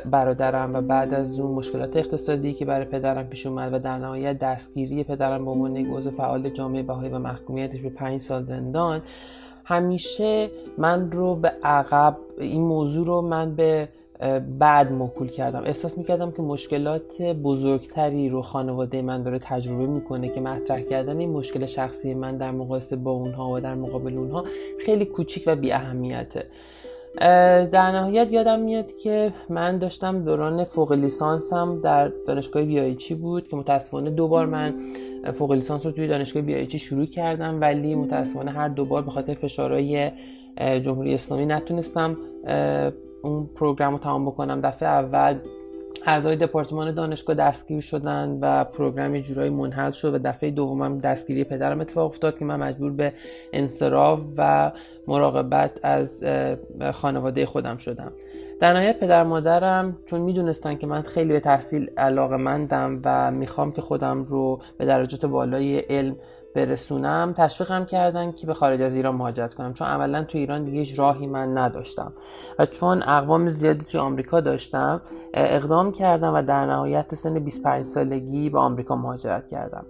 برادرم 0.05 0.73
و 0.73 0.81
بعد 0.81 1.13
از 1.13 1.39
اون 1.39 1.51
مشکلات 1.51 1.97
اقتصادی 1.97 2.53
که 2.53 2.65
برای 2.65 2.85
پدرم 2.85 3.27
پیش 3.27 3.45
اومد 3.45 3.73
و 3.73 3.79
در 3.79 3.97
نهایت 3.97 4.39
دستگیری 4.39 5.03
پدرم 5.03 5.45
به 5.45 5.51
عنوان 5.51 5.75
یک 5.75 5.87
عضو 5.91 6.11
فعال 6.11 6.49
جامعه 6.49 6.83
بهایی 6.83 7.11
و 7.11 7.19
محکومیتش 7.19 7.79
به 7.79 7.89
پنج 7.89 8.21
سال 8.21 8.43
زندان 8.43 9.01
همیشه 9.65 10.49
من 10.77 11.11
رو 11.11 11.35
به 11.35 11.51
عقب 11.63 12.17
این 12.37 12.61
موضوع 12.61 13.07
رو 13.07 13.21
من 13.21 13.55
به 13.55 13.89
بعد 14.59 14.91
موکول 14.91 15.27
کردم. 15.27 15.63
احساس 15.65 15.97
می‌کردم 15.97 16.31
که 16.31 16.41
مشکلات 16.41 17.21
بزرگتری 17.21 18.29
رو 18.29 18.41
خانواده 18.41 19.01
من 19.01 19.23
داره 19.23 19.39
تجربه 19.39 19.85
می‌کنه 19.85 20.29
که 20.29 20.41
مطرح 20.41 20.81
کردن 20.81 21.17
این 21.17 21.29
مشکل 21.29 21.65
شخصی 21.65 22.13
من 22.13 22.37
در 22.37 22.51
مقایسه 22.51 22.95
با 22.95 23.11
اونها 23.11 23.53
و 23.53 23.59
در 23.59 23.75
مقابل 23.75 24.17
اونها 24.17 24.45
خیلی 24.85 25.05
کوچیک 25.05 25.43
و 25.47 25.55
بی 25.55 25.71
اهمیته 25.71 26.45
در 27.71 27.91
نهایت 27.91 28.31
یادم 28.31 28.59
میاد 28.59 28.97
که 28.97 29.33
من 29.49 29.77
داشتم 29.77 30.23
دوران 30.23 30.63
فوق 30.63 30.91
لیسانسم 30.91 31.81
در 31.81 32.07
دانشگاه 32.27 32.63
بیایچی 32.63 33.15
بود 33.15 33.47
که 33.47 33.55
متاسفانه 33.55 34.09
دوبار 34.09 34.45
من 34.45 34.73
فوق 35.33 35.51
لیسانس 35.51 35.85
رو 35.85 35.91
توی 35.91 36.07
دانشگاه 36.07 36.43
بیایچی 36.43 36.79
شروع 36.79 37.05
کردم 37.05 37.61
ولی 37.61 37.95
متاسفانه 37.95 38.51
هر 38.51 38.67
دوبار 38.67 39.01
به 39.01 39.11
خاطر 39.11 39.33
فشارهای 39.33 40.11
جمهوری 40.57 41.13
اسلامی 41.13 41.45
نتونستم 41.45 42.17
اون 43.23 43.49
پروگرام 43.55 43.93
رو 43.93 43.99
تمام 43.99 44.25
بکنم. 44.25 44.61
دفعه 44.61 44.89
اول 44.89 45.39
اعضای 46.05 46.35
دپارتمان 46.35 46.93
دانشگاه 46.95 47.35
دستگیر 47.35 47.81
شدن 47.81 48.39
و 48.41 48.63
پروگرام 48.63 49.19
جورایی 49.19 49.49
منحل 49.49 49.91
شد 49.91 50.13
و 50.13 50.17
دفعه 50.17 50.51
دومم 50.51 50.97
دستگیری 50.97 51.43
پدرم 51.43 51.81
اتفاق 51.81 52.05
افتاد 52.05 52.39
که 52.39 52.45
من 52.45 52.55
مجبور 52.59 52.91
به 52.91 53.13
انصراف 53.53 54.19
و 54.37 54.71
مراقبت 55.07 55.79
از 55.83 56.23
خانواده 56.93 57.45
خودم 57.45 57.77
شدم. 57.77 58.11
در 58.59 58.73
نهایت 58.73 58.99
پدر 58.99 59.23
مادرم 59.23 59.97
چون 60.05 60.21
می‌دونستن 60.21 60.75
که 60.75 60.87
من 60.87 61.01
خیلی 61.01 61.33
به 61.33 61.39
تحصیل 61.39 61.89
علاقه 61.97 62.37
مندم 62.37 63.01
و 63.03 63.31
می‌خوام 63.31 63.71
که 63.71 63.81
خودم 63.81 64.23
رو 64.23 64.61
به 64.77 64.85
درجات 64.85 65.25
بالای 65.25 65.79
علم 65.79 66.15
برسونم 66.55 67.33
تشویقم 67.37 67.85
کردن 67.85 68.31
که 68.31 68.47
به 68.47 68.53
خارج 68.53 68.81
از 68.81 68.95
ایران 68.95 69.15
مهاجرت 69.15 69.53
کنم. 69.53 69.73
چون 69.73 69.87
عملا 69.87 70.23
تو 70.23 70.37
ایران 70.37 70.63
دیگه 70.63 70.79
هیچ 70.79 70.99
راهی 70.99 71.27
من 71.27 71.57
نداشتم. 71.57 72.13
و 72.59 72.65
چون 72.65 73.03
اقوام 73.03 73.47
زیادی 73.47 73.85
توی 73.85 73.99
آمریکا 73.99 74.41
داشتم 74.41 75.01
اقدام 75.33 75.91
کردم 75.91 76.33
و 76.33 76.41
در 76.41 76.65
نهایت 76.65 77.15
سن 77.15 77.39
25 77.39 77.85
سالگی 77.85 78.49
به 78.49 78.59
آمریکا 78.59 78.95
مهاجرت 78.95 79.47
کردم. 79.49 79.85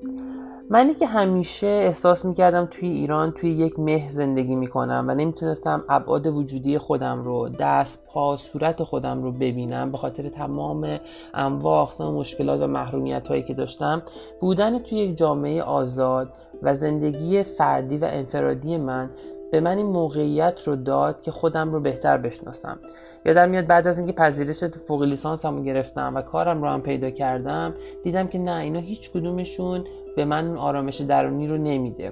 منی 0.74 0.94
که 0.94 1.08
همیشه 1.08 1.68
احساس 1.68 2.26
می‌کردم 2.26 2.66
توی 2.66 2.90
ایران 2.90 3.32
توی 3.32 3.50
یک 3.50 3.80
مه 3.80 4.10
زندگی 4.10 4.56
می‌کنم 4.56 5.06
و 5.08 5.16
نمی‌تونستم 5.16 5.84
ابعاد 5.90 6.28
وجودی 6.28 6.78
خودم 6.78 7.24
رو 7.24 7.50
دست 7.50 8.06
پا 8.06 8.38
صورت 8.38 8.84
خودم 8.84 9.24
رو 9.24 9.32
ببینم 9.32 9.92
به 9.92 9.98
خاطر 9.98 10.30
تمام 10.30 11.00
انواع 11.34 11.82
اقسام 11.82 12.14
مشکلات 12.14 12.62
و 12.62 12.68
محرومیت 12.68 13.28
هایی 13.28 13.44
که 13.44 13.54
داشتم. 13.54 14.02
بودن 14.40 14.80
توی 14.80 14.98
یک 14.98 15.18
جامعه 15.18 15.64
آزاد 15.64 16.30
و 16.62 16.76
زندگی 16.76 17.44
فردی 17.44 17.98
و 17.98 18.08
انفرادی 18.12 18.78
من 18.78 19.10
به 19.52 19.60
من 19.60 19.78
این 19.78 19.86
موقعیت 19.86 20.68
رو 20.68 20.76
داد 20.76 21.22
که 21.22 21.32
خودم 21.32 21.72
رو 21.72 21.80
بهتر 21.80 22.18
بشناسم. 22.18 22.80
یادم 23.26 23.50
میاد 23.50 23.68
بعد 23.68 23.88
از 23.88 23.98
اینکه 23.98 24.14
پذیرش 24.14 24.64
فوق 24.64 25.04
لیسانسمو 25.04 25.64
گرفتم 25.64 26.16
و 26.16 26.22
کارم 26.22 26.62
رو 26.62 26.70
هم 26.70 26.82
پیدا 26.82 27.10
کردم 27.10 27.74
دیدم 28.04 28.28
که 28.28 28.38
نه 28.38 28.56
اینا 28.56 28.80
هیچ 28.80 29.12
کدومشون 29.12 29.84
به 30.16 30.26
من 30.26 30.48
اون 30.48 30.58
آرامش 30.58 31.02
درونی 31.02 31.48
رو 31.48 31.58
نمیده. 31.58 32.12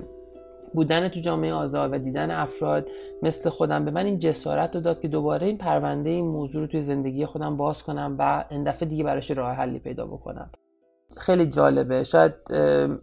بودن 0.74 1.08
تو 1.08 1.20
جامعه 1.20 1.54
آزاد 1.54 1.94
و 1.94 1.98
دیدن 1.98 2.32
افراد 2.32 2.88
مثل 3.24 3.50
خودم 3.50 3.86
به 3.86 3.92
من 3.92 4.06
این 4.06 4.20
جسارت 4.20 4.76
رو 4.76 4.82
داد 4.82 5.02
که 5.02 5.08
دوباره 5.08 5.48
این 5.48 5.58
پرونده 5.58 6.10
این 6.10 6.26
موضوع 6.26 6.62
رو 6.62 6.68
توی 6.68 6.82
زندگی 6.82 7.26
خودم 7.26 7.58
باز 7.58 7.84
کنم 7.84 8.16
و 8.20 8.46
این 8.50 8.64
دفعه 8.64 8.90
دیگه 8.90 9.04
براش 9.04 9.32
راه 9.32 9.54
حلی 9.54 9.80
پیدا 9.80 10.06
بکنم. 10.06 10.50
خیلی 11.18 11.46
جالبه. 11.46 12.04
شاید 12.04 12.34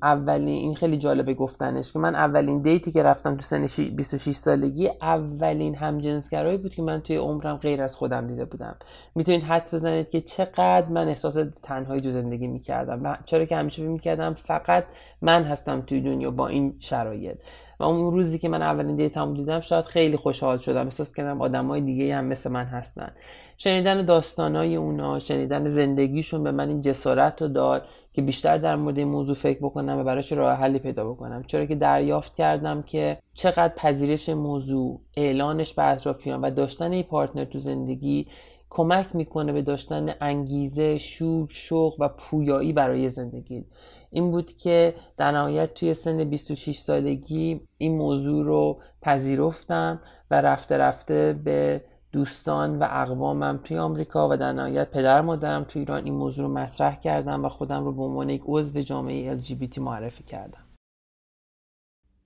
اولین 0.03 0.49
این 0.49 0.75
خیلی 0.75 0.99
جالبه 0.99 1.35
گفتنش 1.35 1.93
که 1.93 1.99
من 1.99 2.15
اولین 2.15 2.63
دیتی 2.63 2.93
که 2.93 3.03
رفتم 3.03 3.37
تو 3.37 3.43
سن 3.43 3.67
26 3.97 4.33
سالگی 4.37 4.91
اولین 5.03 5.75
همجنسگرایی 5.75 6.59
بود 6.59 6.75
که 6.75 6.83
من 6.83 7.01
توی 7.01 7.17
عمرم 7.17 7.57
غیر 7.57 7.83
از 7.83 7.97
خودم 7.97 8.27
دیده 8.27 8.45
بودم. 8.45 8.77
می‌تونید 9.15 9.43
حد 9.43 9.71
بزنید 9.73 10.11
که 10.11 10.21
چقدر 10.21 10.89
من 10.91 11.09
احساس 11.09 11.37
تنهایی 11.63 12.01
تو 12.03 12.13
زندگی 12.13 12.47
می‌کردم 12.47 13.19
چرا 13.25 13.45
که 13.45 13.57
همیشه 13.57 13.83
می‌کردم 13.83 14.35
فقط 14.35 14.85
من 15.23 15.43
هستم 15.43 15.81
توی 15.81 16.01
دنیا 16.01 16.31
با 16.31 16.49
این 16.49 16.77
شرایط. 16.79 17.37
و 17.81 17.85
اون 17.85 18.13
روزی 18.13 18.39
که 18.39 18.49
من 18.49 18.63
اولین 18.63 18.97
دیتامو 18.97 19.37
دیدم 19.37 19.61
شاید 19.61 19.85
خیلی 19.85 20.17
خوشحال 20.17 20.59
شدم. 20.59 20.85
احساس 20.85 21.15
کردم 21.15 21.41
آدمای 21.41 21.81
دیگه 21.81 22.17
هم 22.17 22.25
مثل 22.25 22.51
من 22.51 22.65
هستن. 22.65 23.13
شنیدن 23.57 24.05
داستانای 24.05 24.77
اونا 24.77 25.19
شنیدن 25.19 25.69
زندگیشون 25.69 26.45
به 26.45 26.51
من 26.51 26.69
این 26.69 26.81
جسارت 26.81 27.43
رو 27.43 27.49
داد 27.49 27.85
که 28.13 28.23
بیشتر 28.23 28.59
در 28.59 28.77
مورد 28.77 28.99
این 28.99 29.09
موضوع 29.09 29.35
فکر 29.35 29.59
بکنم 29.59 29.99
و 29.99 30.05
براش 30.05 30.33
راه 30.33 30.59
حلی 30.59 30.79
پیدا 30.79 31.11
بکنم. 31.11 31.43
چرا 31.43 31.67
که 31.67 31.75
دریافت 31.75 32.37
کردم 32.37 32.83
که 32.83 33.19
چقدر 33.35 33.75
پذیرش 33.77 34.29
موضوع 34.29 35.01
اعلانش 35.17 35.75
به 35.75 35.85
اطرافیان 35.85 36.41
و 36.41 36.51
داشتن 36.51 36.93
این 36.93 37.03
پارتنر 37.03 37.45
تو 37.45 37.59
زندگی 37.59 38.27
کمک 38.71 39.07
می‌کنه 39.17 39.53
به 39.53 39.63
داشتن 39.63 40.15
انگیزه 40.21 40.99
شور 40.99 41.47
شوق 41.51 42.01
و 42.01 42.09
پویایی 42.09 42.73
برای 42.73 43.09
زندگی. 43.09 43.65
این 44.11 44.31
بود 44.31 44.57
که 44.57 44.95
در 45.17 45.33
نهایت 45.33 45.75
توی 45.75 45.95
سن 45.95 46.25
26 46.25 46.79
سالگی 46.79 47.61
این 47.79 47.99
موضوع 47.99 48.45
رو 48.45 48.81
پذیرفتم 49.03 50.01
و 50.31 50.41
رفته 50.41 50.79
رفته 50.79 51.41
به 51.45 51.83
دوستان 52.13 52.79
و 52.79 52.87
اقوامم 52.91 53.61
توی 53.65 53.79
آمریکا 53.79 54.29
و 54.29 54.37
در 54.37 54.53
نهایت 54.53 54.91
پدر 54.91 55.21
مادرم 55.21 55.65
توی 55.65 55.81
ایران 55.81 56.05
این 56.05 56.15
موضوع 56.15 56.47
رو 56.47 56.53
مطرح 56.53 56.97
کردم 56.97 57.45
و 57.45 57.49
خودم 57.49 57.85
رو 57.85 57.93
به 57.93 58.03
عنوان 58.03 58.31
یک 58.31 58.43
عضو 58.47 58.81
جامعه 58.81 59.41
LGBT 59.41 59.79
معرفی 59.79 60.25
کردم. 60.25 60.65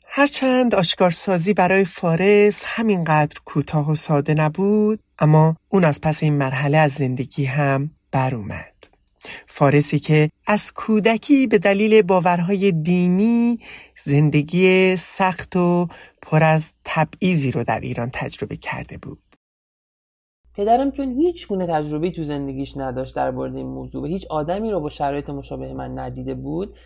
هرچند 0.06 0.74
آشکارسازی 0.74 1.54
برای 1.54 1.84
فارس 1.84 2.62
همینقدر 2.66 3.40
کوتاه 3.44 3.90
و 3.90 3.94
ساده 3.94 4.34
نبود 4.34 5.00
اما 5.18 5.56
اون 5.68 5.84
از 5.84 6.00
پس 6.00 6.22
این 6.22 6.32
مرحله 6.32 6.78
از 6.78 6.92
زندگی 6.92 7.44
هم 7.44 7.90
بر 8.10 8.34
اومد. 8.34 8.71
فارسی 9.46 9.98
که 9.98 10.30
از 10.46 10.72
کودکی 10.72 11.46
به 11.46 11.58
دلیل 11.58 12.02
باورهای 12.02 12.72
دینی 12.72 13.58
زندگی 14.04 14.96
سخت 14.96 15.56
و 15.56 15.88
پر 16.22 16.44
از 16.44 16.72
تبعیضی 16.84 17.50
رو 17.50 17.64
در 17.64 17.80
ایران 17.80 18.10
تجربه 18.12 18.56
کرده 18.56 18.98
بود. 18.98 19.18
پدرم 20.54 20.90
چون 20.90 21.12
هیچ 21.12 21.48
گونه 21.48 21.66
تجربه 21.66 22.10
تو 22.10 22.22
زندگیش 22.22 22.76
نداشت 22.76 23.16
در 23.16 23.30
مورد 23.30 23.56
این 23.56 23.66
موضوع 23.66 24.02
و 24.02 24.06
هیچ 24.06 24.26
آدمی 24.30 24.70
رو 24.70 24.80
با 24.80 24.88
شرایط 24.88 25.30
مشابه 25.30 25.72
من 25.74 25.98
ندیده 25.98 26.34
بود 26.34 26.76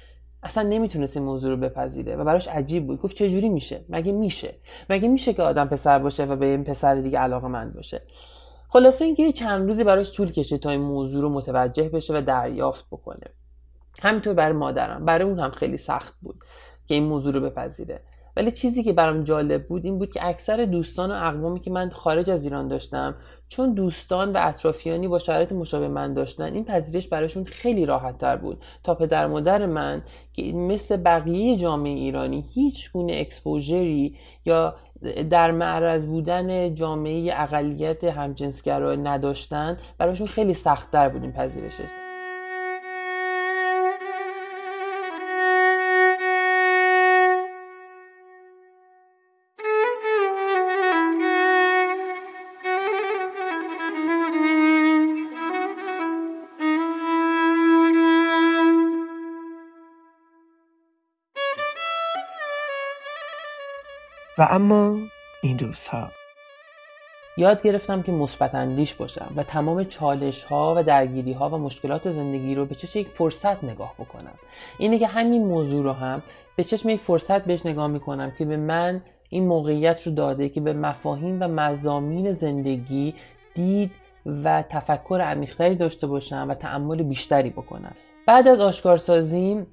اصلا 0.42 0.68
نمی‌تونست 0.68 1.16
این 1.16 1.26
موضوع 1.26 1.50
رو 1.50 1.56
بپذیره 1.56 2.16
و 2.16 2.24
براش 2.24 2.48
عجیب 2.48 2.86
بود. 2.86 3.00
گفت 3.00 3.16
چجوری 3.16 3.48
میشه؟ 3.48 3.84
مگه 3.88 4.12
میشه؟ 4.12 4.54
مگه 4.90 5.08
میشه 5.08 5.34
که 5.34 5.42
آدم 5.42 5.68
پسر 5.68 5.98
باشه 5.98 6.24
و 6.24 6.36
به 6.36 6.46
این 6.46 6.64
پسر 6.64 6.94
دیگه 6.94 7.18
علاقه 7.18 7.48
مند 7.48 7.74
باشه؟ 7.74 8.02
خلاصه 8.76 9.04
اینکه 9.04 9.32
چند 9.32 9.68
روزی 9.68 9.84
براش 9.84 10.12
طول 10.12 10.32
کشید 10.32 10.60
تا 10.60 10.70
این 10.70 10.80
موضوع 10.80 11.22
رو 11.22 11.28
متوجه 11.28 11.88
بشه 11.88 12.18
و 12.18 12.22
دریافت 12.22 12.86
بکنه. 12.90 13.26
همینطور 14.02 14.34
برای 14.34 14.52
مادرم. 14.52 15.04
برای 15.04 15.28
اون 15.28 15.38
هم 15.38 15.50
خیلی 15.50 15.76
سخت 15.76 16.14
بود 16.22 16.36
که 16.86 16.94
این 16.94 17.04
موضوع 17.04 17.34
رو 17.34 17.40
بپذیره. 17.40 18.00
ولی 18.36 18.50
چیزی 18.50 18.82
که 18.82 18.92
برام 18.92 19.24
جالب 19.24 19.68
بود 19.68 19.84
این 19.84 19.98
بود 19.98 20.12
که 20.12 20.26
اکثر 20.26 20.64
دوستان 20.64 21.10
و 21.10 21.14
اقوامی 21.14 21.60
که 21.60 21.70
من 21.70 21.90
خارج 21.90 22.30
از 22.30 22.44
ایران 22.44 22.68
داشتم 22.68 23.14
چون 23.48 23.74
دوستان 23.74 24.32
و 24.32 24.38
اطرافیانی 24.42 25.08
با 25.08 25.18
شرایط 25.18 25.52
مشابه 25.52 25.88
من 25.88 26.14
داشتن 26.14 26.54
این 26.54 26.64
پذیرش 26.64 27.08
براشون 27.08 27.44
خیلی 27.44 27.86
راحت 27.86 28.18
تر 28.18 28.36
بود. 28.36 28.64
تا 28.84 28.94
پدر 28.94 29.26
مادر 29.26 29.66
من 29.66 30.02
که 30.32 30.42
مثل 30.42 30.96
بقیه 30.96 31.56
جامعه 31.56 31.92
ایرانی 31.92 32.44
هیچ 32.54 32.92
گونه 32.92 33.12
اکسپوژری 33.16 34.16
یا 34.44 34.76
در 35.30 35.50
معرض 35.50 36.06
بودن 36.06 36.74
جامعه 36.74 37.32
اقلیت 37.36 38.04
همجنسگرا 38.04 38.94
نداشتن 38.94 39.78
براشون 39.98 40.26
خیلی 40.26 40.54
سختتر 40.54 41.08
بود 41.08 41.32
پذیرشش. 41.32 42.05
و 64.38 64.46
اما 64.50 64.98
این 65.42 65.58
روزها. 65.58 66.08
یاد 67.36 67.62
گرفتم 67.62 68.02
که 68.02 68.12
مثبت 68.12 68.54
اندیش 68.54 68.94
باشم 68.94 69.32
و 69.36 69.42
تمام 69.42 69.84
چالش 69.84 70.44
ها 70.44 70.74
و 70.76 70.82
درگیری 70.82 71.32
ها 71.32 71.50
و 71.50 71.58
مشکلات 71.58 72.10
زندگی 72.10 72.54
رو 72.54 72.66
به 72.66 72.74
چشم 72.74 72.98
یک 72.98 73.08
فرصت 73.08 73.64
نگاه 73.64 73.94
بکنم. 73.98 74.34
اینه 74.78 74.98
که 74.98 75.06
همین 75.06 75.46
موضوع 75.46 75.84
رو 75.84 75.92
هم 75.92 76.22
به 76.56 76.64
چشم 76.64 76.88
یک 76.88 77.00
فرصت 77.00 77.44
بهش 77.44 77.66
نگاه 77.66 77.86
می‌کنم 77.86 78.32
که 78.38 78.44
به 78.44 78.56
من 78.56 79.02
این 79.30 79.46
موقعیت 79.46 80.06
رو 80.06 80.12
داده 80.12 80.48
که 80.48 80.60
به 80.60 80.72
مفاهیم 80.72 81.38
و 81.40 81.48
مزامین 81.48 82.32
زندگی 82.32 83.14
دید 83.54 83.90
و 84.44 84.62
تفکر 84.62 85.20
عمیقتری 85.24 85.74
داشته 85.74 86.06
باشم 86.06 86.46
و 86.48 86.54
تعمل 86.54 87.02
بیشتری 87.02 87.50
بکنم. 87.50 87.94
بعد 88.26 88.48
از 88.48 88.60
آشکارسازی 88.60 89.66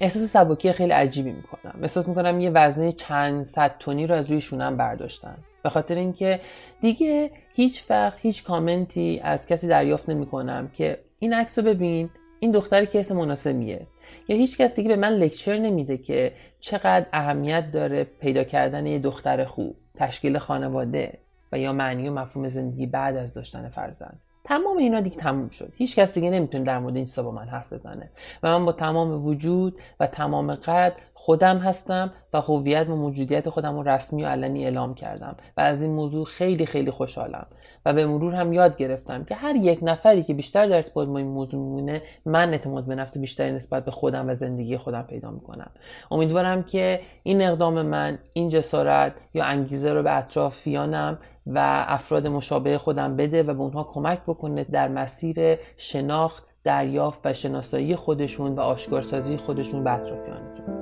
احساس 0.00 0.22
سبکی 0.22 0.72
خیلی 0.72 0.92
عجیبی 0.92 1.32
می‌کنم. 1.32 1.78
احساس 1.82 2.08
می‌کنم 2.08 2.40
یه 2.40 2.50
وزنه 2.50 2.92
چند 2.92 3.44
صد 3.44 3.74
تونی 3.78 4.06
رو 4.06 4.14
از 4.14 4.30
روی 4.30 4.40
شونم 4.40 4.76
برداشتن. 4.76 5.36
به 5.62 5.70
خاطر 5.70 5.94
اینکه 5.94 6.40
دیگه 6.80 7.30
هیچ 7.52 7.84
وقت 7.90 8.18
هیچ 8.18 8.44
کامنتی 8.44 9.20
از 9.24 9.46
کسی 9.46 9.68
دریافت 9.68 10.08
نمی‌کنم 10.08 10.68
که 10.68 10.98
این 11.18 11.34
عکس 11.34 11.58
رو 11.58 11.64
ببین 11.64 12.10
این 12.40 12.50
دختری 12.50 12.86
که 12.86 13.00
اسم 13.00 13.16
مناسبیه. 13.16 13.86
یا 14.28 14.36
هیچ 14.36 14.58
کس 14.58 14.74
دیگه 14.74 14.88
به 14.88 14.96
من 14.96 15.12
لکچر 15.12 15.58
نمیده 15.58 15.98
که 15.98 16.32
چقدر 16.60 17.06
اهمیت 17.12 17.70
داره 17.72 18.04
پیدا 18.04 18.44
کردن 18.44 18.86
یه 18.86 18.98
دختر 18.98 19.44
خوب 19.44 19.76
تشکیل 19.94 20.38
خانواده 20.38 21.18
و 21.52 21.58
یا 21.58 21.72
معنی 21.72 22.08
و 22.08 22.14
مفهوم 22.14 22.48
زندگی 22.48 22.86
بعد 22.86 23.16
از 23.16 23.34
داشتن 23.34 23.68
فرزند. 23.68 24.20
تمام 24.44 24.76
اینا 24.76 25.00
دیگه 25.00 25.16
تموم 25.16 25.48
شد. 25.48 25.72
هیچ 25.76 25.96
کس 25.96 26.14
دیگه 26.14 26.30
نمی‌تونه 26.30 26.64
در 26.64 26.78
مورد 26.78 26.96
این 26.96 27.08
با 27.16 27.30
من 27.30 27.44
حرف 27.44 27.72
بزنه. 27.72 28.10
و 28.42 28.58
من 28.58 28.66
با 28.66 28.72
تمام 28.72 29.26
وجود 29.26 29.78
و 30.00 30.06
تمام 30.06 30.54
قد 30.54 30.92
خودم 31.14 31.58
هستم 31.58 32.12
و 32.32 32.40
هویت 32.40 32.88
و 32.88 32.96
موجودیت 32.96 33.48
خودم 33.48 33.76
رو 33.76 33.88
رسمی 33.88 34.24
و 34.24 34.28
علنی 34.28 34.64
اعلام 34.64 34.94
کردم. 34.94 35.36
و 35.56 35.60
از 35.60 35.82
این 35.82 35.92
موضوع 35.92 36.24
خیلی 36.24 36.66
خیلی 36.66 36.90
خوشحالم. 36.90 37.46
و 37.86 37.92
به 37.92 38.06
مرور 38.06 38.34
هم 38.34 38.52
یاد 38.52 38.76
گرفتم 38.76 39.24
که 39.24 39.34
هر 39.34 39.56
یک 39.56 39.78
نفری 39.82 40.22
که 40.22 40.34
بیشتر 40.34 40.66
در 40.66 40.76
ارتباط 40.76 41.08
با 41.08 41.18
این 41.18 41.26
موضوع 41.26 41.60
میمونه 41.60 42.02
من 42.26 42.50
اعتماد 42.50 42.84
به 42.84 42.94
نفس 42.94 43.18
بیشتری 43.18 43.52
نسبت 43.52 43.84
به 43.84 43.90
خودم 43.90 44.28
و 44.28 44.34
زندگی 44.34 44.76
خودم 44.76 45.02
پیدا 45.02 45.30
می‌کنم. 45.30 45.70
امیدوارم 46.10 46.62
که 46.62 47.00
این 47.22 47.42
اقدام 47.42 47.82
من 47.82 48.18
این 48.32 48.48
جسارت 48.48 49.14
یا 49.34 49.44
انگیزه 49.44 49.92
رو 49.92 50.02
به 50.02 50.16
اطرافیانم 50.16 51.18
و 51.46 51.84
افراد 51.88 52.26
مشابه 52.26 52.78
خودم 52.78 53.16
بده 53.16 53.42
و 53.42 53.54
به 53.54 53.60
اونها 53.60 53.84
کمک 53.84 54.22
بکنه 54.22 54.64
در 54.64 54.88
مسیر 54.88 55.58
شناخت 55.76 56.46
دریافت 56.64 57.20
و 57.24 57.34
شناسایی 57.34 57.96
خودشون 57.96 58.54
و 58.54 58.60
آشکارسازی 58.60 59.36
خودشون 59.36 59.84
به 59.84 59.92
اطرافیانشون 59.92 60.79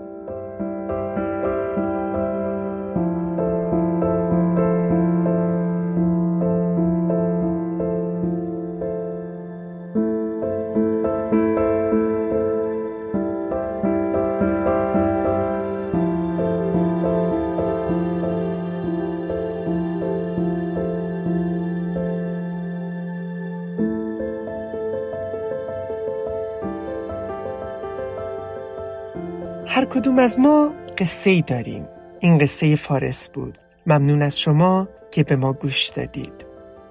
کدوم 29.90 30.18
از 30.18 30.38
ما 30.38 30.74
قصه 30.98 31.30
ای 31.30 31.42
داریم. 31.42 31.88
این 32.20 32.38
قصه 32.38 32.76
فارس 32.76 33.28
بود. 33.28 33.58
ممنون 33.86 34.22
از 34.22 34.40
شما 34.40 34.88
که 35.10 35.24
به 35.24 35.36
ما 35.36 35.52
گوش 35.52 35.86
دادید. 35.86 36.46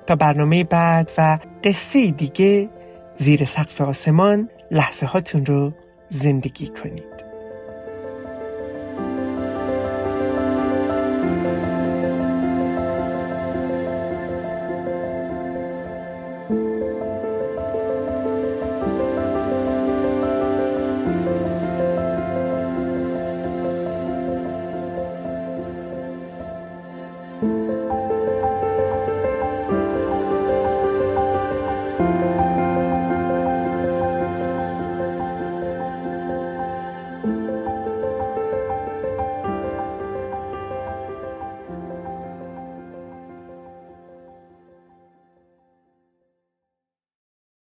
تا 0.08 0.16
برنامه 0.16 0.64
بعد 0.64 1.12
و 1.18 1.40
قصه 1.64 2.12
دیگه 2.12 2.70
زیر 3.18 3.46
سقف 3.46 3.82
آسمان 3.82 4.50
لحظه 4.72 5.06
هاتون 5.06 5.46
رو 5.46 5.74
زندگی 6.08 6.68
کنید. 6.68 7.27